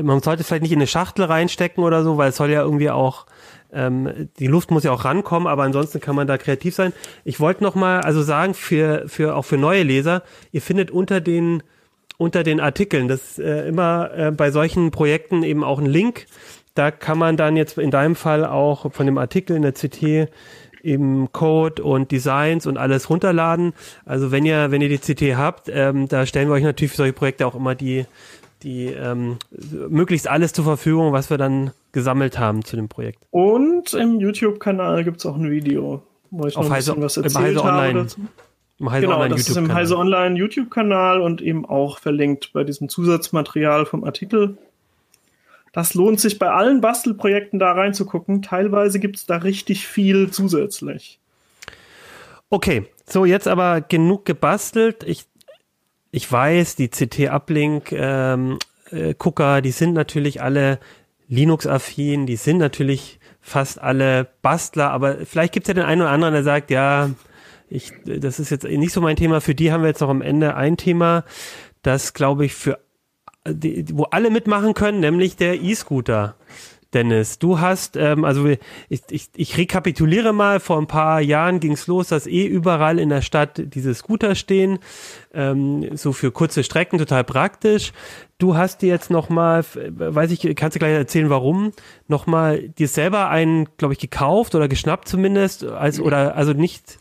[0.00, 2.62] man sollte es vielleicht nicht in eine Schachtel reinstecken oder so, weil es soll ja
[2.62, 3.26] irgendwie auch,
[3.74, 6.94] ähm, die Luft muss ja auch rankommen, aber ansonsten kann man da kreativ sein.
[7.24, 11.20] Ich wollte noch mal also sagen, für, für auch für neue Leser, ihr findet unter
[11.20, 11.62] den
[12.16, 13.08] unter den Artikeln.
[13.08, 16.26] Das ist äh, immer äh, bei solchen Projekten eben auch ein Link.
[16.74, 20.30] Da kann man dann jetzt in deinem Fall auch von dem Artikel in der CT
[20.82, 23.72] eben Code und Designs und alles runterladen.
[24.04, 26.98] Also wenn ihr, wenn ihr die CT habt, ähm, da stellen wir euch natürlich für
[26.98, 28.04] solche Projekte auch immer die,
[28.62, 29.38] die ähm,
[29.88, 33.18] möglichst alles zur Verfügung, was wir dann gesammelt haben zu dem Projekt.
[33.30, 37.04] Und im YouTube-Kanal gibt es auch ein Video, wo ich Auf noch ein bisschen Heise,
[37.04, 38.02] was erzählt habe Online.
[38.02, 38.20] dazu.
[38.78, 42.64] Im Heise genau, Online das ist im Heise Online YouTube-Kanal und eben auch verlinkt bei
[42.64, 44.58] diesem Zusatzmaterial vom Artikel.
[45.72, 48.42] Das lohnt sich bei allen Bastelprojekten da reinzugucken.
[48.42, 51.18] Teilweise gibt es da richtig viel zusätzlich.
[52.50, 55.02] Okay, so jetzt aber genug gebastelt.
[55.04, 55.24] Ich,
[56.10, 58.58] ich weiß, die CT-Uplink ähm,
[58.90, 59.14] äh,
[59.62, 60.78] die sind natürlich alle
[61.28, 66.10] Linux-affin, die sind natürlich fast alle Bastler, aber vielleicht gibt es ja den einen oder
[66.10, 67.10] anderen, der sagt, ja,
[67.70, 69.40] ich, das ist jetzt nicht so mein Thema.
[69.40, 71.24] Für die haben wir jetzt noch am Ende ein Thema,
[71.80, 72.78] das glaube ich für
[73.48, 76.36] die, wo alle mitmachen können, nämlich der E-Scooter.
[76.92, 78.46] Dennis, du hast, ähm, also
[78.90, 82.98] ich, ich, ich rekapituliere mal, vor ein paar Jahren ging es los, dass eh überall
[82.98, 84.78] in der Stadt diese Scooter stehen,
[85.32, 87.92] ähm, so für kurze Strecken, total praktisch.
[88.36, 91.72] Du hast dir jetzt nochmal, weiß ich, kannst du gleich erzählen, warum,
[92.08, 96.98] nochmal dir selber einen, glaube ich, gekauft oder geschnappt zumindest, als, oder, also nicht,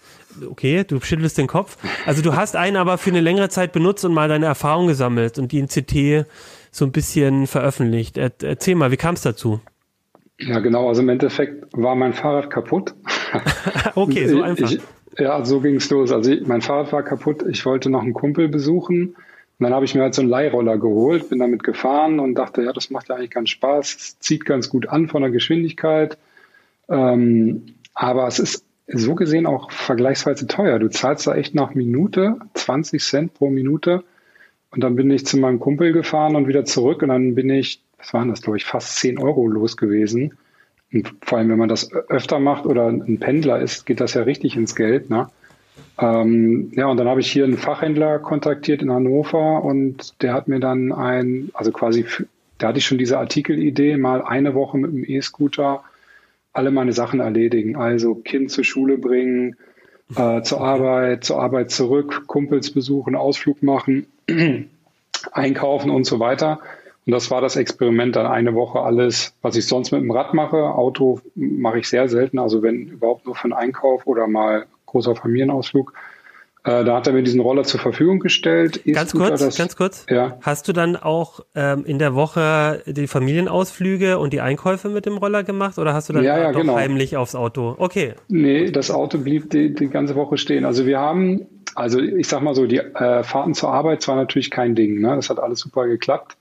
[0.49, 1.77] okay, du schüttelst den Kopf.
[2.05, 5.37] Also du hast einen aber für eine längere Zeit benutzt und mal deine Erfahrung gesammelt
[5.37, 6.25] und die in CT
[6.71, 8.17] so ein bisschen veröffentlicht.
[8.17, 9.59] Er, erzähl mal, wie kam es dazu?
[10.39, 10.87] Ja, genau.
[10.87, 12.95] Also im Endeffekt war mein Fahrrad kaputt.
[13.95, 14.71] okay, so einfach.
[14.71, 14.79] Ich,
[15.17, 16.11] ja, so ging es los.
[16.11, 17.43] Also ich, mein Fahrrad war kaputt.
[17.49, 19.15] Ich wollte noch einen Kumpel besuchen.
[19.61, 22.63] Und dann habe ich mir halt so einen Leihroller geholt, bin damit gefahren und dachte,
[22.63, 23.95] ja, das macht ja eigentlich ganz Spaß.
[23.95, 26.17] Es zieht ganz gut an von der Geschwindigkeit.
[26.89, 30.79] Ähm, aber es ist so gesehen auch vergleichsweise teuer.
[30.79, 34.03] Du zahlst da echt nach Minute 20 Cent pro Minute.
[34.71, 37.01] Und dann bin ich zu meinem Kumpel gefahren und wieder zurück.
[37.01, 40.37] Und dann bin ich, was waren das, glaube ich, fast 10 Euro los gewesen.
[40.93, 44.23] Und vor allem, wenn man das öfter macht oder ein Pendler ist, geht das ja
[44.23, 45.09] richtig ins Geld.
[45.09, 45.27] Ne?
[45.99, 50.47] Ähm, ja, und dann habe ich hier einen Fachhändler kontaktiert in Hannover und der hat
[50.47, 52.05] mir dann ein, also quasi,
[52.57, 55.83] da hatte ich schon diese Artikelidee, mal eine Woche mit dem E-Scooter
[56.53, 57.75] alle meine Sachen erledigen.
[57.75, 59.55] Also Kind zur Schule bringen,
[60.15, 64.07] äh, zur Arbeit, zur Arbeit zurück, Kumpels besuchen, Ausflug machen,
[65.31, 66.59] einkaufen und so weiter.
[67.05, 70.33] Und das war das Experiment dann eine Woche alles, was ich sonst mit dem Rad
[70.33, 70.57] mache.
[70.57, 75.15] Auto mache ich sehr selten, also wenn überhaupt nur für einen Einkauf oder mal großer
[75.15, 75.93] Familienausflug.
[76.63, 78.81] Äh, da hat er mir diesen Roller zur Verfügung gestellt.
[78.85, 80.05] Ganz kurz, das, ganz kurz.
[80.09, 80.37] Ja.
[80.41, 85.17] Hast du dann auch ähm, in der Woche die Familienausflüge und die Einkäufe mit dem
[85.17, 86.75] Roller gemacht oder hast du dann ja, ja, doch genau.
[86.75, 87.75] heimlich aufs Auto?
[87.79, 88.13] Okay.
[88.27, 90.63] Nee, das Auto blieb die, die ganze Woche stehen.
[90.63, 94.51] Also wir haben, also ich sag mal so, die äh, Fahrten zur Arbeit war natürlich
[94.51, 95.01] kein Ding.
[95.01, 95.15] Ne?
[95.15, 96.37] Das hat alles super geklappt.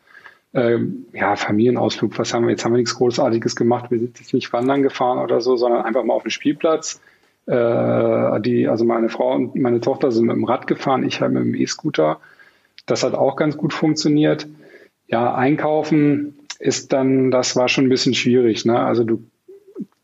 [0.52, 2.50] Ähm, ja, Familienausflug, was haben wir?
[2.50, 3.90] Jetzt haben wir nichts Großartiges gemacht.
[3.90, 7.00] Wir sind jetzt nicht wandern gefahren oder so, sondern einfach mal auf den Spielplatz
[7.46, 11.32] äh, die, also meine Frau und meine Tochter sind mit dem Rad gefahren, ich halt
[11.32, 12.20] mit dem E-Scooter.
[12.86, 14.46] Das hat auch ganz gut funktioniert.
[15.08, 18.64] Ja, einkaufen ist dann, das war schon ein bisschen schwierig.
[18.64, 18.78] Ne?
[18.78, 19.24] Also du,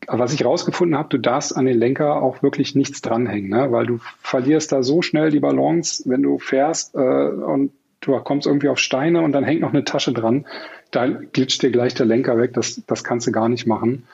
[0.06, 3.70] was ich rausgefunden habe, du darfst an den Lenker auch wirklich nichts dranhängen, ne?
[3.70, 8.46] weil du verlierst da so schnell die Balance, wenn du fährst äh, und du kommst
[8.46, 10.46] irgendwie auf Steine und dann hängt noch eine Tasche dran.
[10.90, 12.54] Da glitscht dir gleich der Lenker weg.
[12.54, 14.04] Das, das kannst du gar nicht machen.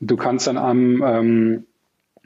[0.00, 1.64] Du kannst dann am ähm,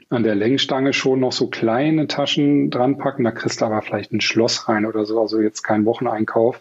[0.09, 3.23] an der Längsstange schon noch so kleine Taschen dran packen.
[3.23, 6.59] Da kriegst du aber vielleicht ein Schloss rein oder so, also jetzt kein Wocheneinkauf.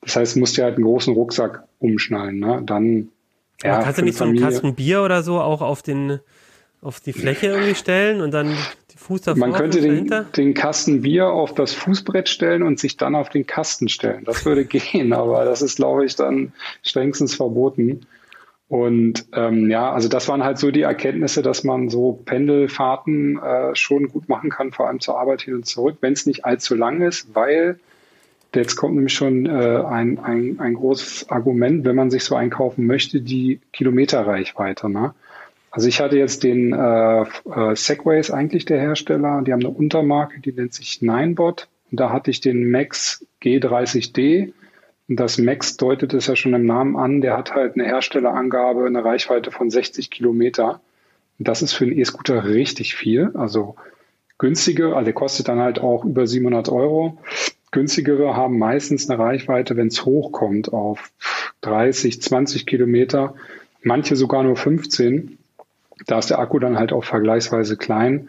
[0.00, 2.38] Das heißt, du musst dir halt einen großen Rucksack umschnallen.
[2.38, 2.62] Ne?
[2.64, 3.08] Dann
[3.62, 6.20] ja, kannst du nicht so einen Kasten Bier oder so auch auf den
[6.82, 8.54] auf die Fläche irgendwie stellen und dann
[8.92, 9.40] die Fuß davor?
[9.40, 13.46] Man könnte den, den Kasten Bier auf das Fußbrett stellen und sich dann auf den
[13.46, 14.24] Kasten stellen.
[14.24, 18.06] Das würde gehen, aber das ist, glaube ich, dann strengstens verboten.
[18.68, 23.74] Und ähm, ja, also das waren halt so die Erkenntnisse, dass man so Pendelfahrten äh,
[23.76, 26.74] schon gut machen kann, vor allem zur Arbeit hin und zurück, wenn es nicht allzu
[26.74, 27.78] lang ist, weil
[28.54, 32.86] jetzt kommt nämlich schon äh, ein, ein, ein großes Argument, wenn man sich so einkaufen
[32.86, 34.88] möchte, die Kilometerreichweite.
[34.88, 35.14] Ne?
[35.70, 40.40] Also ich hatte jetzt den äh, äh, Segways eigentlich der Hersteller, die haben eine Untermarke,
[40.40, 41.68] die nennt sich Ninebot.
[41.90, 44.52] Und da hatte ich den Max G30D
[45.08, 49.04] das Max deutet es ja schon im Namen an, der hat halt eine Herstellerangabe, eine
[49.04, 50.80] Reichweite von 60 Kilometer.
[51.38, 53.30] Das ist für einen E-Scooter richtig viel.
[53.34, 53.76] Also
[54.38, 57.18] günstige, also der kostet dann halt auch über 700 Euro.
[57.70, 61.10] Günstigere haben meistens eine Reichweite, wenn es hochkommt, auf
[61.62, 63.34] 30, 20 Kilometer,
[63.82, 65.38] manche sogar nur 15.
[66.06, 68.28] Da ist der Akku dann halt auch vergleichsweise klein.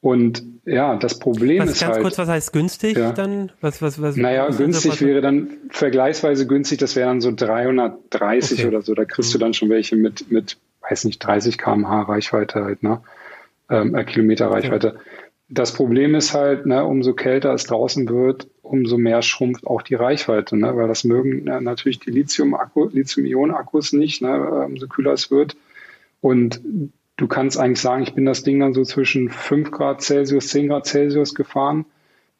[0.00, 2.02] Und ja, das Problem was, ist ganz halt.
[2.02, 3.52] kurz, was heißt günstig ja, dann?
[3.60, 8.60] Was, was, was, naja, was günstig wäre dann vergleichsweise günstig, das wäre dann so 330
[8.60, 8.68] okay.
[8.68, 8.94] oder so.
[8.94, 9.32] Da kriegst mhm.
[9.32, 10.56] du dann schon welche mit, mit,
[10.88, 13.00] weiß nicht, 30 kmh Reichweite halt, ne?
[13.68, 14.94] Ähm, äh, Kilometer Reichweite.
[14.94, 15.04] Okay.
[15.52, 19.96] Das Problem ist halt, ne, umso kälter es draußen wird, umso mehr schrumpft auch die
[19.96, 20.76] Reichweite, ne?
[20.76, 24.64] weil das mögen äh, natürlich die Lithium-Akku, Lithium-Ionen-Akkus nicht, ne?
[24.64, 25.56] umso kühler es wird.
[26.20, 26.60] Und
[27.20, 30.68] du kannst eigentlich sagen, ich bin das Ding dann so zwischen 5 Grad Celsius, 10
[30.68, 31.84] Grad Celsius gefahren.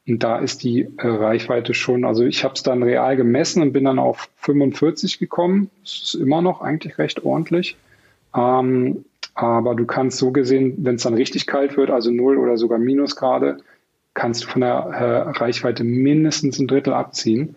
[0.09, 3.73] Und da ist die äh, Reichweite schon, also ich habe es dann real gemessen und
[3.73, 5.71] bin dann auf 45 gekommen.
[5.83, 7.77] Das ist immer noch eigentlich recht ordentlich.
[8.35, 9.05] Ähm,
[9.35, 12.79] aber du kannst so gesehen, wenn es dann richtig kalt wird, also 0 oder sogar
[12.79, 13.59] Minusgrade,
[14.15, 17.55] kannst du von der äh, Reichweite mindestens ein Drittel abziehen.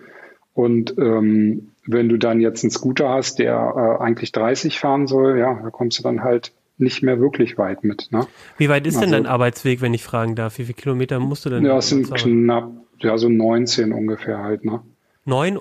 [0.53, 5.39] Und ähm, wenn du dann jetzt einen Scooter hast, der äh, eigentlich 30 fahren soll,
[5.39, 8.11] ja, da kommst du dann halt nicht mehr wirklich weit mit.
[8.11, 8.27] Ne?
[8.57, 10.57] Wie weit ist also, denn dein Arbeitsweg, wenn ich fragen darf?
[10.57, 11.65] Wie viele Kilometer musst du denn?
[11.65, 14.81] Ja, es sind knapp, ja, so 19 ungefähr halt, ne?
[15.25, 15.59] Neun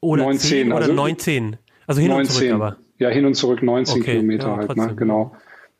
[0.00, 1.56] oder 19, 10 oder also 19?
[1.86, 2.76] Also hin 19, und zurück aber.
[2.98, 4.94] Ja, hin und zurück 19 okay, Kilometer ja, halt, ne?
[4.96, 5.34] Genau.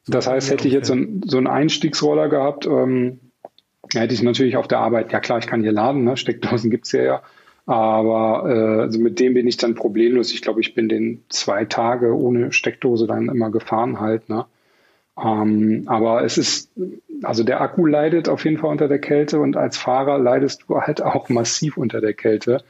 [0.06, 3.20] Das heißt, hätte ich jetzt so, ein, so einen Einstiegsroller gehabt, ähm,
[3.92, 6.16] hätte ich natürlich auf der Arbeit, ja klar, ich kann hier laden, ne?
[6.16, 7.22] Steckdosen gibt's ja ja.
[7.68, 10.32] Aber äh, also mit dem bin ich dann problemlos.
[10.32, 14.30] Ich glaube, ich bin den zwei Tage ohne Steckdose dann immer gefahren halt.
[14.30, 14.46] Ne?
[15.22, 16.70] Ähm, aber es ist,
[17.22, 20.80] also der Akku leidet auf jeden Fall unter der Kälte und als Fahrer leidest du
[20.80, 22.64] halt auch massiv unter der Kälte.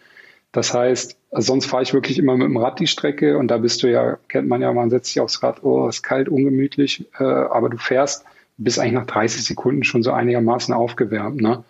[0.51, 3.85] Das heißt, sonst fahre ich wirklich immer mit dem Rad die Strecke und da bist
[3.85, 7.23] du ja, kennt man ja, man setzt sich aufs Rad, oh, ist kalt, ungemütlich, äh,
[7.23, 8.25] aber du fährst,
[8.57, 11.41] bist eigentlich nach 30 Sekunden schon so einigermaßen aufgewärmt.
[11.41, 11.63] Ne?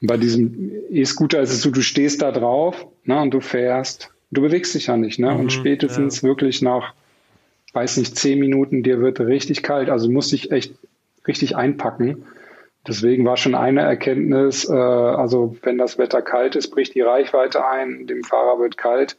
[0.00, 4.10] Und bei diesem E-Scooter ist es so, du stehst da drauf ne, und du fährst.
[4.30, 5.18] Du bewegst dich ja nicht.
[5.18, 5.32] Ne?
[5.32, 6.28] Mhm, und spätestens ja.
[6.28, 6.92] wirklich nach,
[7.72, 9.88] weiß nicht, zehn Minuten, dir wird richtig kalt.
[9.88, 10.74] Also musst dich echt
[11.26, 12.24] richtig einpacken.
[12.86, 17.66] Deswegen war schon eine Erkenntnis, äh, also wenn das Wetter kalt ist, bricht die Reichweite
[17.66, 19.16] ein, dem Fahrer wird kalt.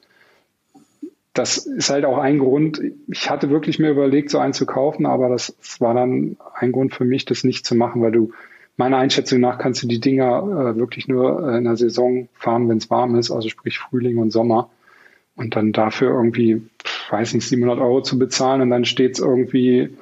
[1.34, 2.82] Das ist halt auch ein Grund.
[3.08, 6.72] Ich hatte wirklich mir überlegt, so einen zu kaufen, aber das, das war dann ein
[6.72, 8.32] Grund für mich, das nicht zu machen, weil du
[8.78, 12.70] meiner Einschätzung nach kannst du die Dinger äh, wirklich nur äh, in der Saison fahren,
[12.70, 14.70] wenn es warm ist, also sprich Frühling und Sommer.
[15.36, 16.64] Und dann dafür irgendwie,
[17.12, 19.96] weiß nicht, 700 Euro zu bezahlen und dann steht es irgendwie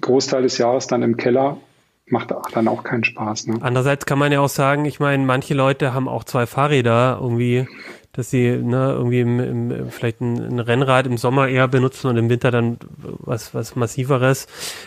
[0.00, 1.58] Großteil des Jahres dann im Keller.
[2.06, 3.48] macht dann auch keinen Spaß.
[3.48, 3.58] Ne?
[3.60, 7.66] Andererseits kann man ja auch sagen, ich meine, manche Leute haben auch zwei Fahrräder irgendwie
[8.12, 12.16] dass sie ne, irgendwie im, im, vielleicht ein, ein, Rennrad im Sommer eher benutzen und
[12.16, 14.46] im Winter dann was, was massiveres.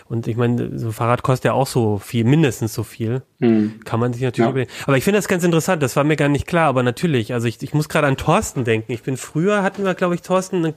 [0.10, 3.22] Und ich meine, so ein Fahrrad kostet ja auch so viel, mindestens so viel.
[3.40, 3.80] Mhm.
[3.86, 4.52] Kann man sich natürlich ja.
[4.52, 4.72] überlegen.
[4.86, 7.48] Aber ich finde das ganz interessant, das war mir gar nicht klar, aber natürlich, also
[7.48, 8.92] ich, ich muss gerade an Thorsten denken.
[8.92, 10.74] Ich bin früher, hatten wir, glaube ich, Thorsten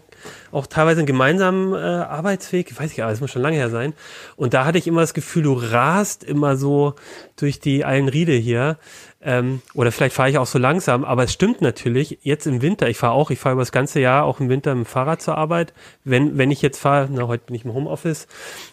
[0.53, 3.95] auch teilweise einen gemeinsamen äh, Arbeitsweg, weiß ich aber, es muss schon lange her sein.
[4.37, 6.95] Und da hatte ich immer das Gefühl, du rast immer so
[7.37, 8.79] durch die Eilenriede hier.
[9.27, 12.91] Ähm, oder vielleicht fahre ich auch so langsam, aber es stimmt natürlich, jetzt im Winter,
[12.91, 15.23] ich fahre auch, ich fahre über das ganze Jahr auch im Winter mit dem Fahrrad
[15.23, 15.73] zur Arbeit.
[16.05, 18.27] Wenn, wenn ich jetzt fahre, na, heute bin ich im Homeoffice,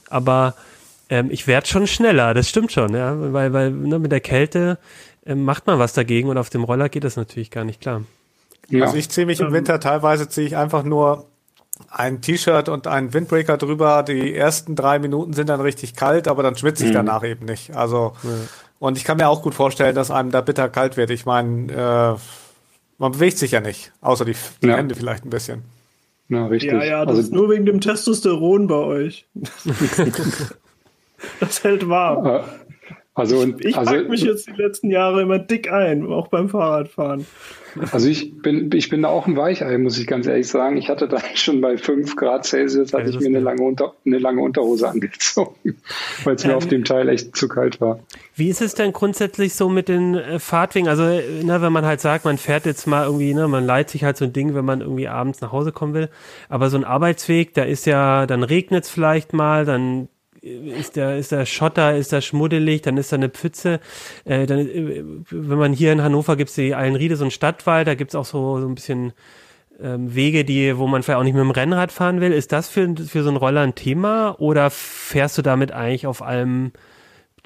[0.10, 0.56] aber
[1.10, 4.78] ähm, ich werde schon schneller, das stimmt schon, ja, weil, weil ne, mit der Kälte
[5.26, 8.04] ähm, macht man was dagegen und auf dem Roller geht das natürlich gar nicht klar.
[8.68, 8.86] Ja.
[8.86, 9.54] Also ich ziehe mich im.
[9.54, 11.28] Winter, teilweise ziehe ich einfach nur
[11.89, 14.04] ein T-Shirt und einen Windbreaker drüber.
[14.04, 16.95] Die ersten drei Minuten sind dann richtig kalt, aber dann schwitze ich mhm.
[16.95, 17.76] danach eben nicht.
[17.76, 18.30] Also ja.
[18.82, 21.12] Und ich kann mir auch gut vorstellen, dass einem da bitter kalt wird.
[21.12, 22.20] Ich meine, äh,
[22.98, 24.76] man bewegt sich ja nicht, außer die, die ja.
[24.76, 25.62] Hände vielleicht ein bisschen.
[26.30, 26.72] Ja, richtig.
[26.72, 29.28] Ja, ja, das also, ist nur wegen dem Testosteron bei euch.
[31.40, 32.44] das hält warm.
[33.14, 37.28] Also, und, ich also, mich jetzt die letzten Jahre immer dick ein, auch beim Fahrradfahren.
[37.92, 40.78] Also ich bin, ich bin da auch ein Weichei, muss ich ganz ehrlich sagen.
[40.78, 44.18] Ich hatte da schon bei 5 Grad Celsius, hatte ich mir eine lange, Unter, eine
[44.18, 45.78] lange Unterhose angezogen,
[46.24, 48.00] weil es mir auf ähm, dem Teil echt zu kalt war.
[48.36, 50.88] Wie ist es denn grundsätzlich so mit den äh, Fahrtwegen?
[50.88, 54.04] Also, ne, wenn man halt sagt, man fährt jetzt mal irgendwie, ne, man leiht sich
[54.04, 56.10] halt so ein Ding, wenn man irgendwie abends nach Hause kommen will.
[56.50, 60.08] Aber so ein Arbeitsweg, da ist ja, dann regnet es vielleicht mal, dann
[60.42, 63.80] ist der, ist der Schotter, ist der schmuddelig, dann ist da eine Pfütze.
[64.26, 67.88] Äh, dann, äh, wenn man hier in Hannover gibt es die Eilenriede, so ein Stadtwald,
[67.88, 69.14] da gibt es auch so, so ein bisschen
[69.80, 72.32] ähm, Wege, die, wo man vielleicht auch nicht mit dem Rennrad fahren will.
[72.32, 76.22] Ist das für, für so einen Roller ein Thema oder fährst du damit eigentlich auf
[76.22, 76.72] allem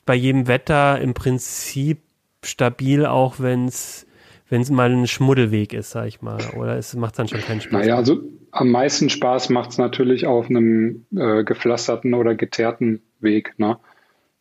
[0.06, 2.02] bei jedem Wetter im Prinzip
[2.44, 4.06] stabil, auch wenn es
[4.50, 6.40] wenn es mal ein Schmuddelweg ist, sag ich mal.
[6.58, 7.74] Oder es macht dann schon keinen Spaß?
[7.74, 8.22] Naja, also
[8.52, 13.54] am meisten Spaß macht es natürlich auf einem äh, gepflasterten oder geteerten Weg.
[13.58, 13.78] Ne?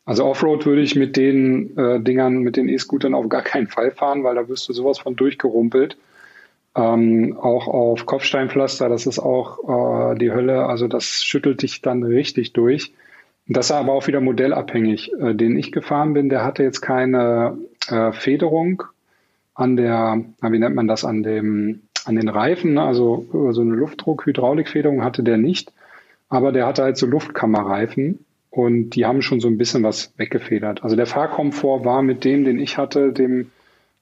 [0.05, 3.91] Also Offroad würde ich mit den äh, Dingern, mit den E-Scootern auf gar keinen Fall
[3.91, 5.97] fahren, weil da wirst du sowas von durchgerumpelt.
[6.75, 10.65] Ähm, auch auf Kopfsteinpflaster, das ist auch äh, die Hölle.
[10.65, 12.93] Also das schüttelt dich dann richtig durch.
[13.47, 15.13] Das ist aber auch wieder modellabhängig.
[15.13, 17.57] Äh, den ich gefahren bin, der hatte jetzt keine
[17.89, 18.83] äh, Federung
[19.55, 22.83] an der, wie nennt man das, an dem, an den Reifen, ne?
[22.83, 25.71] also so eine Luftdruck-Hydraulikfederung hatte der nicht,
[26.29, 28.19] aber der hatte halt so Luftkammerreifen
[28.51, 30.83] und die haben schon so ein bisschen was weggefedert.
[30.83, 33.51] Also der Fahrkomfort war mit dem, den ich hatte, dem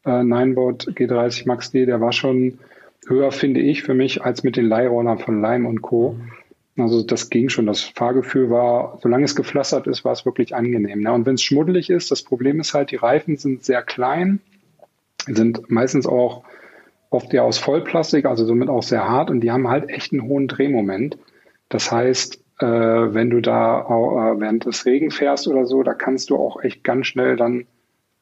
[0.06, 2.60] äh, Ninebot G30 Max D, der war schon
[3.08, 6.18] höher, finde ich, für mich, als mit den Leihrollern von Lime und Co.
[6.78, 7.68] Also das ging schon.
[7.68, 11.02] Das Fahrgefühl war, solange es gepflastert ist, war es wirklich angenehm.
[11.02, 11.12] Ne?
[11.12, 14.40] Und wenn es schmuddelig ist, das Problem ist halt, die Reifen sind sehr klein
[15.28, 16.44] sind meistens auch
[17.10, 20.24] oft ja aus Vollplastik, also somit auch sehr hart und die haben halt echt einen
[20.24, 21.18] hohen Drehmoment.
[21.70, 26.30] Das heißt, äh, wenn du da äh, während des Regen fährst oder so, da kannst
[26.30, 27.66] du auch echt ganz schnell dann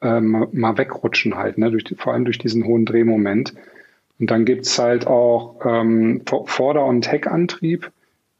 [0.01, 1.71] äh, mal wegrutschen halt, ne?
[1.71, 3.53] durch vor allem durch diesen hohen Drehmoment.
[4.19, 7.91] Und dann gibt's halt auch ähm, Vorder- und Heckantrieb.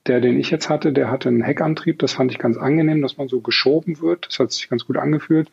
[0.08, 2.00] Der, den ich jetzt hatte, der hatte einen Heckantrieb.
[2.00, 4.28] Das fand ich ganz angenehm, dass man so geschoben wird.
[4.28, 5.52] Das hat sich ganz gut angefühlt.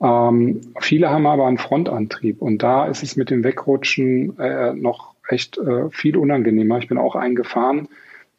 [0.00, 5.14] Ähm, viele haben aber einen Frontantrieb und da ist es mit dem Wegrutschen äh, noch
[5.28, 6.78] echt äh, viel unangenehmer.
[6.78, 7.88] Ich bin auch eingefahren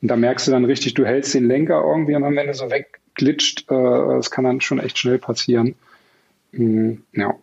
[0.01, 2.53] und da merkst du dann richtig, du hältst den Lenker irgendwie und dann, wenn du
[2.53, 5.75] so wegglitscht, äh, das kann dann schon echt schnell passieren.
[6.51, 7.33] Mhm, ja.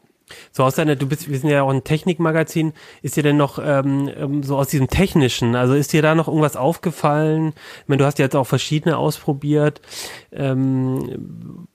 [0.53, 3.59] So aus deiner, du bist, wir sind ja auch ein Technikmagazin, ist dir denn noch
[3.63, 7.53] ähm, ähm, so aus diesem Technischen, also ist dir da noch irgendwas aufgefallen?
[7.83, 9.83] Ich meine, du hast ja jetzt auch verschiedene ausprobiert.
[10.33, 11.67] Ähm,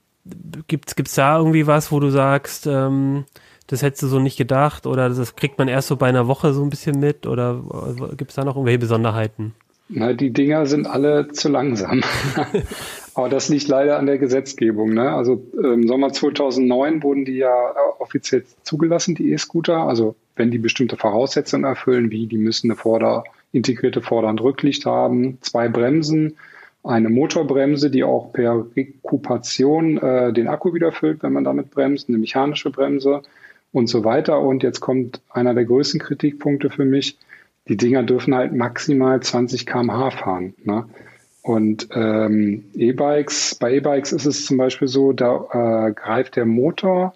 [0.68, 3.24] Gibt's, gibt's da irgendwie was, wo du sagst, ähm,
[3.66, 6.52] das hättest du so nicht gedacht oder das kriegt man erst so bei einer Woche
[6.52, 7.62] so ein bisschen mit oder
[8.16, 9.54] gibt es da noch irgendwelche Besonderheiten?
[9.92, 12.02] Na, die Dinger sind alle zu langsam.
[13.14, 14.94] Aber das liegt leider an der Gesetzgebung.
[14.94, 15.10] Ne?
[15.10, 19.78] Also im Sommer 2009 wurden die ja offiziell zugelassen, die E-Scooter.
[19.78, 24.86] Also wenn die bestimmte Voraussetzungen erfüllen, wie die müssen eine Vorder-, integrierte Vorder- und Rücklicht
[24.86, 26.36] haben, zwei Bremsen,
[26.82, 32.08] eine Motorbremse, die auch per Rekupation äh, den Akku wieder füllt, wenn man damit bremst,
[32.08, 33.22] eine mechanische Bremse
[33.72, 34.40] und so weiter.
[34.40, 37.18] Und jetzt kommt einer der größten Kritikpunkte für mich.
[37.68, 40.54] Die Dinger dürfen halt maximal 20 km/h fahren.
[40.64, 40.86] Ne?
[41.42, 47.14] Und ähm, E-Bikes, bei E-Bikes ist es zum Beispiel so, da äh, greift der Motor,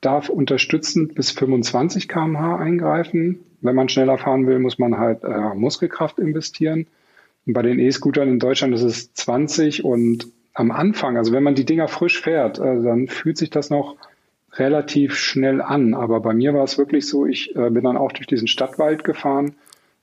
[0.00, 3.40] darf unterstützend bis 25 km/h eingreifen.
[3.60, 6.86] Wenn man schneller fahren will, muss man halt äh, Muskelkraft investieren.
[7.50, 11.64] Bei den E-Scootern in Deutschland ist es 20 und am Anfang, also wenn man die
[11.64, 13.96] Dinger frisch fährt, äh, dann fühlt sich das noch
[14.52, 15.94] relativ schnell an.
[15.94, 19.02] Aber bei mir war es wirklich so, ich äh, bin dann auch durch diesen Stadtwald
[19.02, 19.54] gefahren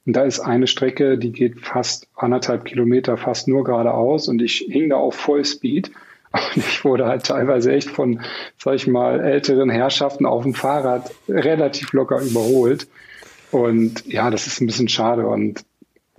[0.05, 4.65] und da ist eine Strecke, die geht fast anderthalb Kilometer, fast nur geradeaus und ich
[4.67, 5.91] hing da auf Vollspeed.
[6.55, 8.19] Und ich wurde halt teilweise echt von,
[8.57, 12.89] sag ich mal, älteren Herrschaften auf dem Fahrrad relativ locker überholt.
[13.51, 15.27] Und ja, das ist ein bisschen schade.
[15.27, 15.63] Und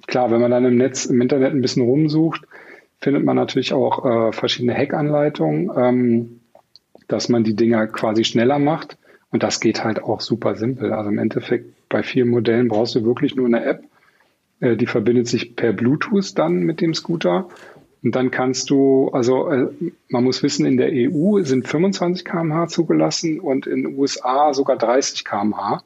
[0.07, 2.43] klar, wenn man dann im Netz, im Internet ein bisschen rumsucht,
[3.01, 6.41] findet man natürlich auch äh, verschiedene Hackanleitungen, ähm,
[7.09, 8.97] dass man die Dinger quasi schneller macht.
[9.31, 10.93] Und das geht halt auch super simpel.
[10.93, 13.85] Also im Endeffekt bei vielen Modellen brauchst du wirklich nur eine App.
[14.61, 17.49] Äh, die verbindet sich per Bluetooth dann mit dem Scooter.
[18.03, 19.69] Und dann kannst du, also äh,
[20.09, 24.77] man muss wissen, in der EU sind 25 km/h zugelassen und in den USA sogar
[24.77, 25.83] 30 km/h.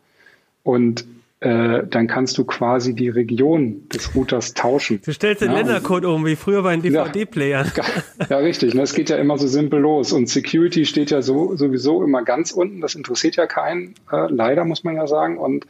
[0.62, 1.06] Und
[1.40, 5.00] äh, dann kannst du quasi die Region des Routers tauschen.
[5.02, 7.72] Du stellst den ja, Ländercode um, wie früher bei den DVD-Playern.
[7.74, 7.84] Ja,
[8.28, 8.74] ja, richtig.
[8.74, 10.12] Das geht ja immer so simpel los.
[10.12, 12.82] Und Security steht ja so, sowieso immer ganz unten.
[12.82, 15.38] Das interessiert ja keinen, äh, leider muss man ja sagen.
[15.38, 15.66] Und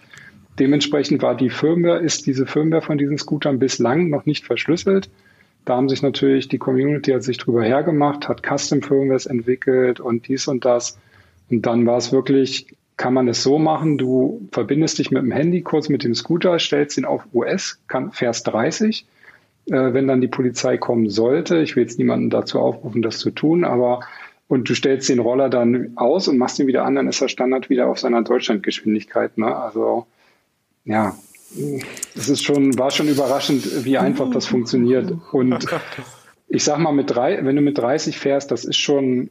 [0.58, 5.08] dementsprechend war die Firmware, ist diese Firmware von diesen Scootern bislang noch nicht verschlüsselt.
[5.66, 10.26] Da haben sich natürlich die Community hat sich drüber hergemacht, hat Custom Firmwares entwickelt und
[10.26, 10.98] dies und das.
[11.48, 12.66] Und dann war es wirklich
[13.00, 16.58] kann man es so machen, du verbindest dich mit dem Handy kurz mit dem Scooter,
[16.58, 19.06] stellst ihn auf US, kann, fährst 30.
[19.70, 23.30] Äh, wenn dann die Polizei kommen sollte, ich will jetzt niemanden dazu aufrufen, das zu
[23.30, 24.00] tun, aber
[24.48, 27.30] und du stellst den Roller dann aus und machst ihn wieder an, dann ist er
[27.30, 29.38] Standard wieder auf seiner Deutschlandgeschwindigkeit.
[29.38, 29.56] Ne?
[29.56, 30.06] Also
[30.84, 31.14] ja,
[32.14, 35.10] es ist schon, war schon überraschend, wie einfach das funktioniert.
[35.32, 35.66] Und
[36.48, 39.30] ich sag mal, mit drei, wenn du mit 30 fährst, das ist schon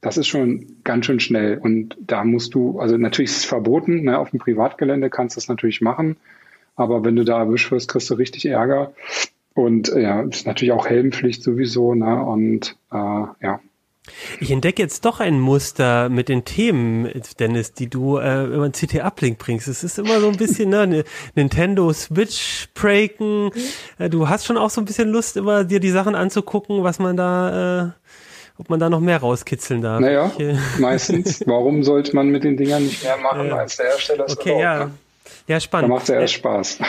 [0.00, 1.58] das ist schon ganz schön schnell.
[1.58, 5.38] Und da musst du, also natürlich ist es verboten, ne, auf dem Privatgelände kannst du
[5.38, 6.16] das natürlich machen.
[6.76, 8.92] Aber wenn du da erwischt wirst, kriegst du richtig Ärger.
[9.54, 12.22] Und ja, ist natürlich auch Helmpflicht sowieso, ne?
[12.22, 13.60] Und äh, ja.
[14.38, 19.02] Ich entdecke jetzt doch ein Muster mit den Themen, Dennis, die du äh, über CT
[19.02, 19.66] Uplink bringst.
[19.66, 23.50] Es ist immer so ein bisschen ne, Nintendo Switch breaken.
[23.98, 26.98] Äh, du hast schon auch so ein bisschen Lust, immer dir die Sachen anzugucken, was
[26.98, 27.90] man da äh,
[28.58, 30.00] ob man da noch mehr rauskitzeln darf.
[30.00, 31.42] Naja, ich, äh, meistens.
[31.46, 33.56] Warum sollte man mit den Dingern nicht mehr machen, ja.
[33.56, 34.86] als der Hersteller es Okay, ja.
[34.86, 34.90] Ne?
[35.48, 35.90] Ja, spannend.
[35.90, 36.78] Da macht es ja erst Spaß.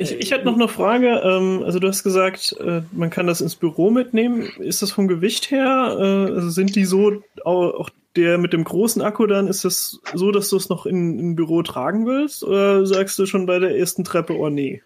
[0.00, 1.20] Ich, ich hätte noch eine Frage.
[1.24, 4.48] Ähm, also du hast gesagt, äh, man kann das ins Büro mitnehmen.
[4.58, 5.96] Ist das vom Gewicht her?
[5.98, 10.30] Äh, also sind die so, auch der mit dem großen Akku dann, ist das so,
[10.30, 12.44] dass du es noch in, in Büro tragen willst?
[12.44, 14.82] Oder sagst du schon bei der ersten Treppe, oh nee?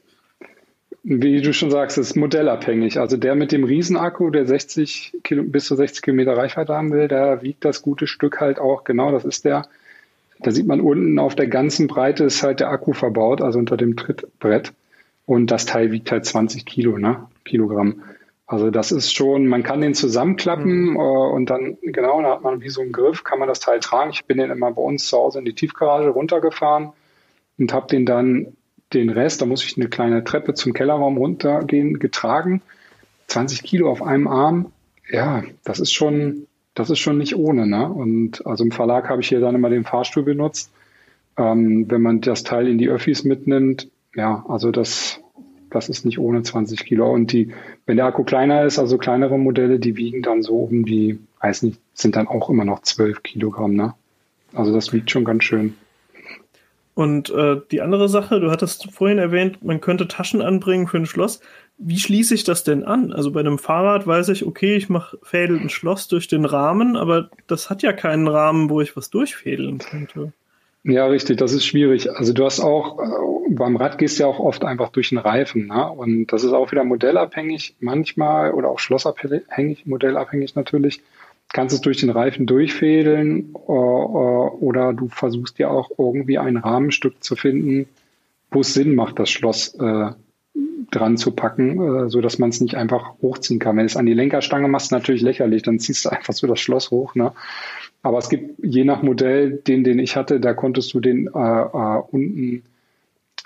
[1.04, 3.00] Wie du schon sagst, ist modellabhängig.
[3.00, 7.08] Also der mit dem Riesenakku, der 60 Kilo, bis zu 60 Kilometer Reichweite haben will,
[7.08, 8.84] der wiegt das gute Stück halt auch.
[8.84, 9.66] Genau, das ist der.
[10.40, 13.76] Da sieht man unten auf der ganzen Breite ist halt der Akku verbaut, also unter
[13.76, 14.72] dem Trittbrett.
[15.26, 17.26] Und das Teil wiegt halt 20 Kilo, ne?
[17.44, 18.02] Kilogramm.
[18.46, 20.96] Also das ist schon, man kann den zusammenklappen mhm.
[20.96, 23.80] äh, und dann, genau, da hat man wie so einen Griff, kann man das Teil
[23.80, 24.10] tragen.
[24.10, 26.92] Ich bin den immer bei uns zu Hause in die Tiefgarage runtergefahren
[27.58, 28.56] und habe den dann
[28.94, 32.62] den Rest, da muss ich eine kleine Treppe zum Kellerraum runtergehen, getragen.
[33.28, 34.72] 20 Kilo auf einem Arm,
[35.10, 37.66] ja, das ist schon, das ist schon nicht ohne.
[37.66, 37.88] Ne?
[37.88, 40.70] Und also im Verlag habe ich hier dann immer den Fahrstuhl benutzt.
[41.36, 45.20] Ähm, wenn man das Teil in die Öffis mitnimmt, ja, also das,
[45.70, 47.10] das ist nicht ohne 20 Kilo.
[47.10, 47.52] Und die,
[47.86, 51.62] wenn der Akku kleiner ist, also kleinere Modelle, die wiegen dann so um die, weiß
[51.62, 53.74] nicht, sind dann auch immer noch 12 Kilogramm.
[53.74, 53.94] Ne?
[54.52, 55.74] Also das wiegt schon ganz schön.
[56.94, 61.06] Und äh, die andere Sache, du hattest vorhin erwähnt, man könnte Taschen anbringen für ein
[61.06, 61.40] Schloss.
[61.78, 63.12] Wie schließe ich das denn an?
[63.12, 66.96] Also bei einem Fahrrad weiß ich, okay, ich mache fädel ein Schloss durch den Rahmen,
[66.96, 70.32] aber das hat ja keinen Rahmen, wo ich was durchfädeln könnte.
[70.84, 72.10] Ja, richtig, das ist schwierig.
[72.10, 75.18] Also du hast auch, äh, beim Rad gehst du ja auch oft einfach durch den
[75.18, 75.68] Reifen.
[75.68, 75.90] Ne?
[75.90, 81.00] Und das ist auch wieder modellabhängig manchmal oder auch schlossabhängig, modellabhängig natürlich
[81.52, 86.56] kannst es durch den Reifen durchfädeln äh, äh, oder du versuchst ja auch irgendwie ein
[86.56, 87.88] Rahmenstück zu finden,
[88.50, 90.10] wo es Sinn macht, das Schloss äh,
[90.90, 93.76] dran zu packen, äh, so dass man es nicht einfach hochziehen kann.
[93.76, 96.60] Wenn du es an die Lenkerstange machst, natürlich lächerlich, dann ziehst du einfach so das
[96.60, 97.14] Schloss hoch.
[97.14, 97.32] Ne?
[98.02, 101.30] Aber es gibt je nach Modell, den, den ich hatte, da konntest du den äh,
[101.30, 102.62] äh, unten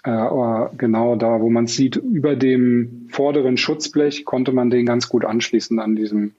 [0.03, 5.25] äh, genau da, wo man sieht, über dem vorderen Schutzblech konnte man den ganz gut
[5.25, 6.33] anschließen an diesem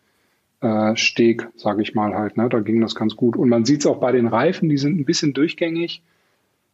[0.62, 2.38] äh, Steg, sage ich mal halt.
[2.38, 2.50] Ne?
[2.50, 3.36] Da ging das ganz gut.
[3.36, 6.02] Und man sieht es auch bei den Reifen, die sind ein bisschen durchgängig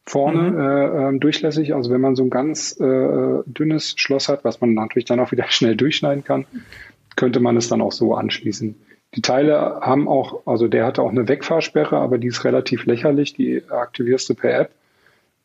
[0.06, 0.60] vorne mhm.
[0.60, 1.74] äh, ähm, durchlässig.
[1.74, 5.32] Also wenn man so ein ganz äh, dünnes Schloss hat, was man natürlich dann auch
[5.32, 6.46] wieder schnell durchschneiden kann,
[7.16, 8.76] könnte man es dann auch so anschließen.
[9.16, 13.34] Die Teile haben auch, also der hatte auch eine Wegfahrsperre, aber die ist relativ lächerlich,
[13.34, 14.72] die aktivierst du per App.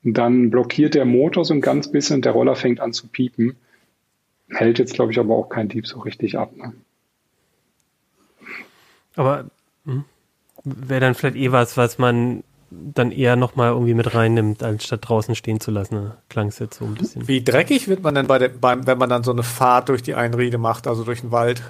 [0.04, 3.56] Und dann blockiert der Motor so ein ganz bisschen, der Roller fängt an zu piepen.
[4.48, 6.56] Hält jetzt, glaube ich, aber auch kein Dieb so richtig ab.
[6.56, 6.72] Ne?
[9.18, 9.46] Aber
[9.84, 10.04] hm,
[10.62, 15.34] wäre dann vielleicht eh was, was man dann eher nochmal irgendwie mit reinnimmt, anstatt draußen
[15.34, 16.12] stehen zu lassen.
[16.28, 17.26] Klang es jetzt so ein bisschen.
[17.26, 20.02] Wie dreckig wird man denn bei dem, beim, wenn man dann so eine Fahrt durch
[20.02, 21.62] die Einriede macht, also durch den Wald,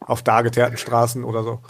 [0.00, 1.60] auf dargeteerten Straßen oder so?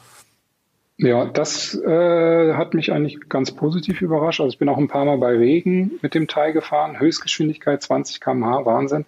[0.99, 4.41] Ja, das äh, hat mich eigentlich ganz positiv überrascht.
[4.41, 8.21] Also ich bin auch ein paar Mal bei Regen mit dem Teil gefahren, Höchstgeschwindigkeit 20
[8.21, 9.05] km/h, Wahnsinn,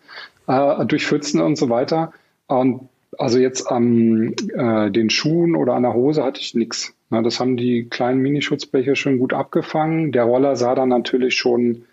[0.46, 2.12] äh, durch Pfützen und so weiter.
[2.46, 2.88] Und
[3.18, 6.94] also jetzt an äh, den Schuhen oder an der Hose hatte ich nichts.
[7.10, 10.12] Das haben die kleinen Minischutzbleche schon gut abgefangen.
[10.12, 11.84] Der Roller sah dann natürlich schon,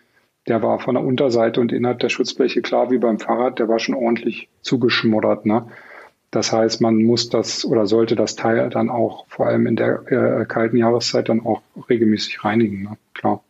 [0.47, 3.80] der war von der Unterseite und innerhalb der Schutzbleche klar wie beim Fahrrad, der war
[3.80, 5.45] schon ordentlich zugeschmoddert.
[5.45, 5.67] Ne?
[6.32, 10.03] Das heißt, man muss das oder sollte das Teil dann auch vor allem in der
[10.11, 12.84] äh, kalten Jahreszeit dann auch regelmäßig reinigen.
[12.84, 12.97] Ne?
[13.13, 13.41] Klar.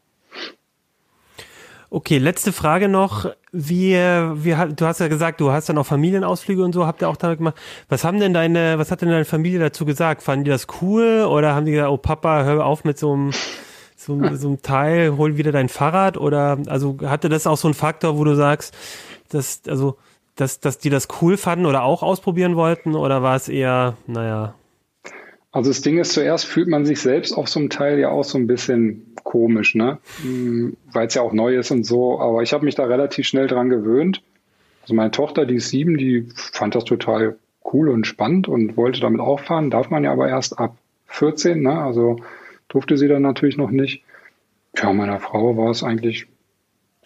[1.95, 3.25] Okay, letzte Frage noch.
[3.53, 7.07] Wie, wie, du hast ja gesagt, du hast dann auch Familienausflüge und so, habt ihr
[7.07, 7.55] auch damit gemacht.
[7.87, 10.21] Was haben denn deine, was hat denn deine Familie dazu gesagt?
[10.21, 13.31] Fanden die das cool oder haben die gesagt, oh Papa, hör auf mit so einem,
[13.95, 16.17] so, so einem Teil, hol wieder dein Fahrrad?
[16.17, 18.75] Oder, also hatte das auch so einen Faktor, wo du sagst,
[19.29, 19.95] dass, also,
[20.35, 22.95] dass, dass die das cool fanden oder auch ausprobieren wollten?
[22.95, 24.53] Oder war es eher, naja,
[25.55, 28.25] also das Ding ist, zuerst fühlt man sich selbst auf so einem Teil ja auch
[28.25, 29.99] so ein bisschen komisch, ne?
[30.21, 32.19] Hm, Weil es ja auch neu ist und so.
[32.19, 34.21] Aber ich habe mich da relativ schnell dran gewöhnt.
[34.81, 37.37] Also meine Tochter, die ist sieben, die fand das total
[37.71, 39.69] cool und spannend und wollte damit auch fahren.
[39.69, 40.75] Darf man ja aber erst ab
[41.07, 41.79] 14, ne?
[41.79, 42.17] Also
[42.67, 44.03] durfte sie dann natürlich noch nicht.
[44.75, 46.27] Ja, meiner Frau war es eigentlich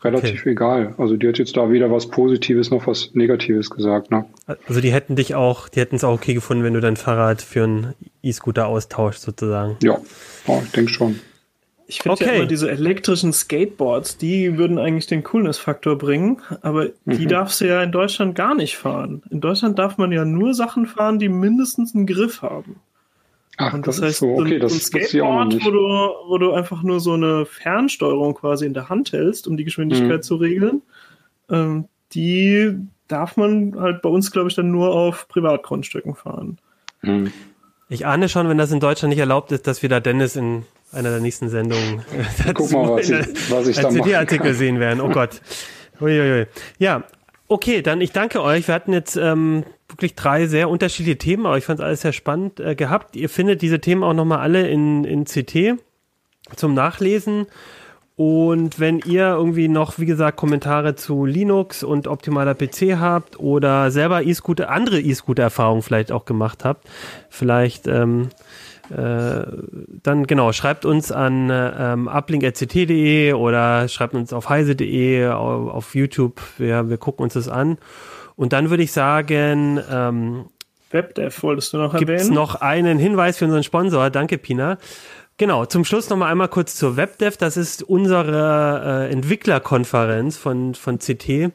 [0.04, 0.52] relativ okay.
[0.52, 0.96] egal.
[0.98, 4.12] Also die hat jetzt da weder was Positives noch was Negatives gesagt.
[4.12, 4.26] Ne?
[4.68, 7.42] Also die hätten dich auch, die hätten es auch okay gefunden, wenn du dein Fahrrad
[7.42, 7.94] für einen
[8.24, 9.78] E-Scooter austauschst sozusagen.
[9.84, 10.00] Ja,
[10.48, 11.20] oh, ich denke schon.
[11.88, 12.26] Ich finde okay.
[12.26, 17.30] ja immer diese elektrischen Skateboards, die würden eigentlich den Coolness-Faktor bringen, aber die mhm.
[17.30, 19.24] darfst du ja in Deutschland gar nicht fahren.
[19.32, 22.76] In Deutschland darf man ja nur Sachen fahren, die mindestens einen Griff haben.
[23.62, 25.80] Ach, und das, das heißt, so, okay, so, das, ein Skateboard, wo du,
[26.30, 30.18] wo du einfach nur so eine Fernsteuerung quasi in der Hand hältst, um die Geschwindigkeit
[30.18, 30.22] mhm.
[30.22, 30.82] zu regeln,
[31.50, 32.74] ähm, die
[33.10, 36.58] darf man halt bei uns, glaube ich, dann nur auf Privatgrundstücken fahren.
[37.02, 37.34] Mhm.
[37.90, 40.64] Ich ahne schon, wenn das in Deutschland nicht erlaubt ist, dass wir da Dennis in
[40.94, 42.00] einer der nächsten Sendungen
[42.48, 45.02] äh, Guck mal, was ich, was ich da CD-Artikel sehen werden.
[45.02, 45.42] Oh Gott.
[46.00, 46.46] Uiuiui.
[46.78, 47.04] Ja,
[47.50, 48.70] okay, dann ich danke euch.
[48.70, 49.66] Wir hatten jetzt ähm,
[50.00, 53.18] wirklich drei sehr unterschiedliche Themen, aber ich fand es alles sehr spannend äh, gehabt.
[53.18, 55.78] Ihr findet diese Themen auch nochmal alle in, in CT
[56.56, 57.48] zum Nachlesen.
[58.16, 63.92] Und wenn ihr irgendwie noch, wie gesagt, Kommentare zu Linux und optimaler PC habt oder
[63.92, 66.88] selber E-Scooter, andere E-Scooter-Erfahrungen vielleicht auch gemacht habt,
[67.30, 68.30] vielleicht ähm,
[68.90, 69.46] äh,
[70.04, 76.42] dann genau, schreibt uns an ähm, uplink.ct.de oder schreibt uns auf heise.de, auf, auf YouTube.
[76.58, 77.78] Wir, wir gucken uns das an.
[78.40, 80.46] Und dann würde ich sagen, ähm,
[80.92, 82.08] WebDev wolltest du noch erwähnen?
[82.08, 84.10] Gibt es noch einen Hinweis für unseren Sponsor?
[84.10, 84.78] Danke, Pina.
[85.38, 87.36] Genau, zum Schluss noch mal einmal kurz zur WebDev.
[87.36, 91.52] Das ist unsere äh, Entwicklerkonferenz von, von CT.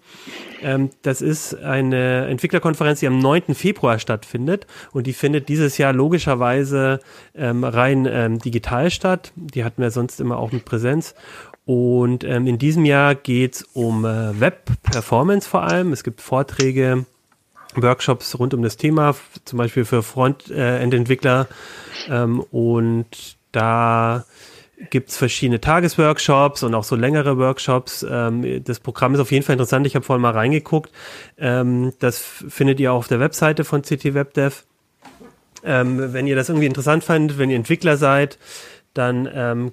[0.61, 3.55] Ähm, das ist eine Entwicklerkonferenz, die am 9.
[3.55, 7.01] Februar stattfindet und die findet dieses Jahr logischerweise
[7.35, 9.33] ähm, rein ähm, digital statt.
[9.37, 11.15] Die hatten wir sonst immer auch mit Präsenz.
[11.67, 15.93] Und ähm, in diesem Jahr geht es um äh, Web-Performance vor allem.
[15.93, 17.07] Es gibt Vorträge,
[17.75, 21.49] Workshops rund um das Thema, zum Beispiel für Frontend-Entwickler.
[22.09, 24.25] Ähm, und da
[24.91, 28.05] gibt's verschiedene Tagesworkshops und auch so längere Workshops.
[28.09, 29.87] Ähm, das Programm ist auf jeden Fall interessant.
[29.87, 30.93] Ich habe vorhin mal reingeguckt.
[31.39, 34.65] Ähm, das findet ihr auch auf der Webseite von CT WebDev.
[35.65, 38.39] Ähm, wenn ihr das irgendwie interessant fandet, wenn ihr Entwickler seid,
[38.93, 39.73] dann ähm,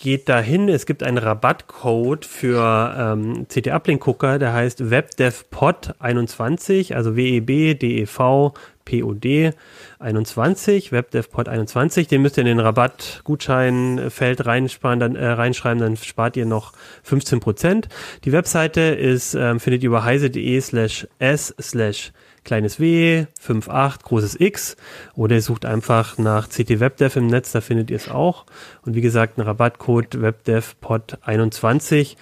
[0.00, 0.68] geht dahin.
[0.68, 8.54] Es gibt einen Rabattcode für ähm, CT Uplink Gucker, der heißt WebDevPod21, also W-E-B, D-E-V,
[8.86, 9.52] P-O-D
[9.98, 12.08] 21, WebDevPod 21.
[12.08, 16.72] Den müsst ihr in den Rabattgutscheinfeld reinsparen, dann, äh, reinschreiben, dann spart ihr noch
[17.02, 17.88] 15 Prozent.
[18.24, 22.12] Die Webseite ist, ähm, findet ihr über heise.de slash s slash
[22.44, 24.76] kleines w, 5.8, großes X
[25.14, 28.46] oder ihr sucht einfach nach CT WebDev im Netz, da findet ihr es auch.
[28.84, 32.16] Und wie gesagt, ein Rabattcode WebDevPod21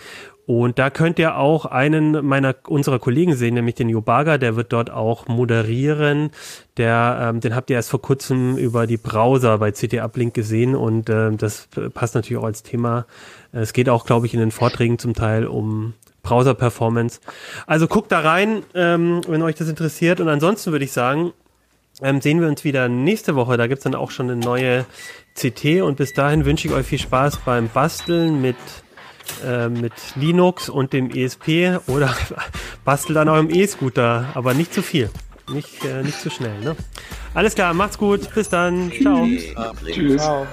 [0.49, 4.73] und da könnt ihr auch einen meiner unserer Kollegen sehen, nämlich den Yobaga, der wird
[4.73, 6.31] dort auch moderieren.
[6.79, 10.75] Der, ähm, den habt ihr erst vor kurzem über die Browser bei CT Uplink gesehen
[10.75, 13.05] und ähm, das passt natürlich auch als Thema.
[13.53, 15.93] Es geht auch, glaube ich, in den Vorträgen zum Teil um
[16.23, 17.21] Browser-Performance.
[17.67, 20.21] Also guckt da rein, ähm, wenn euch das interessiert.
[20.21, 21.33] Und ansonsten würde ich sagen,
[22.03, 23.57] ähm, sehen wir uns wieder nächste Woche.
[23.57, 24.87] Da gibt's dann auch schon eine neue
[25.35, 28.57] CT und bis dahin wünsche ich euch viel Spaß beim Basteln mit
[29.45, 32.15] äh, mit Linux und dem ESP oder
[32.85, 35.11] bastelt an eurem E-Scooter, aber nicht zu viel.
[35.51, 36.77] Nicht, äh, nicht zu schnell, ne?
[37.35, 38.33] Alles klar, macht's gut.
[38.35, 38.93] Bis dann.
[39.01, 39.27] Ciao.
[39.87, 40.23] Tschüss.
[40.23, 40.47] Ciao.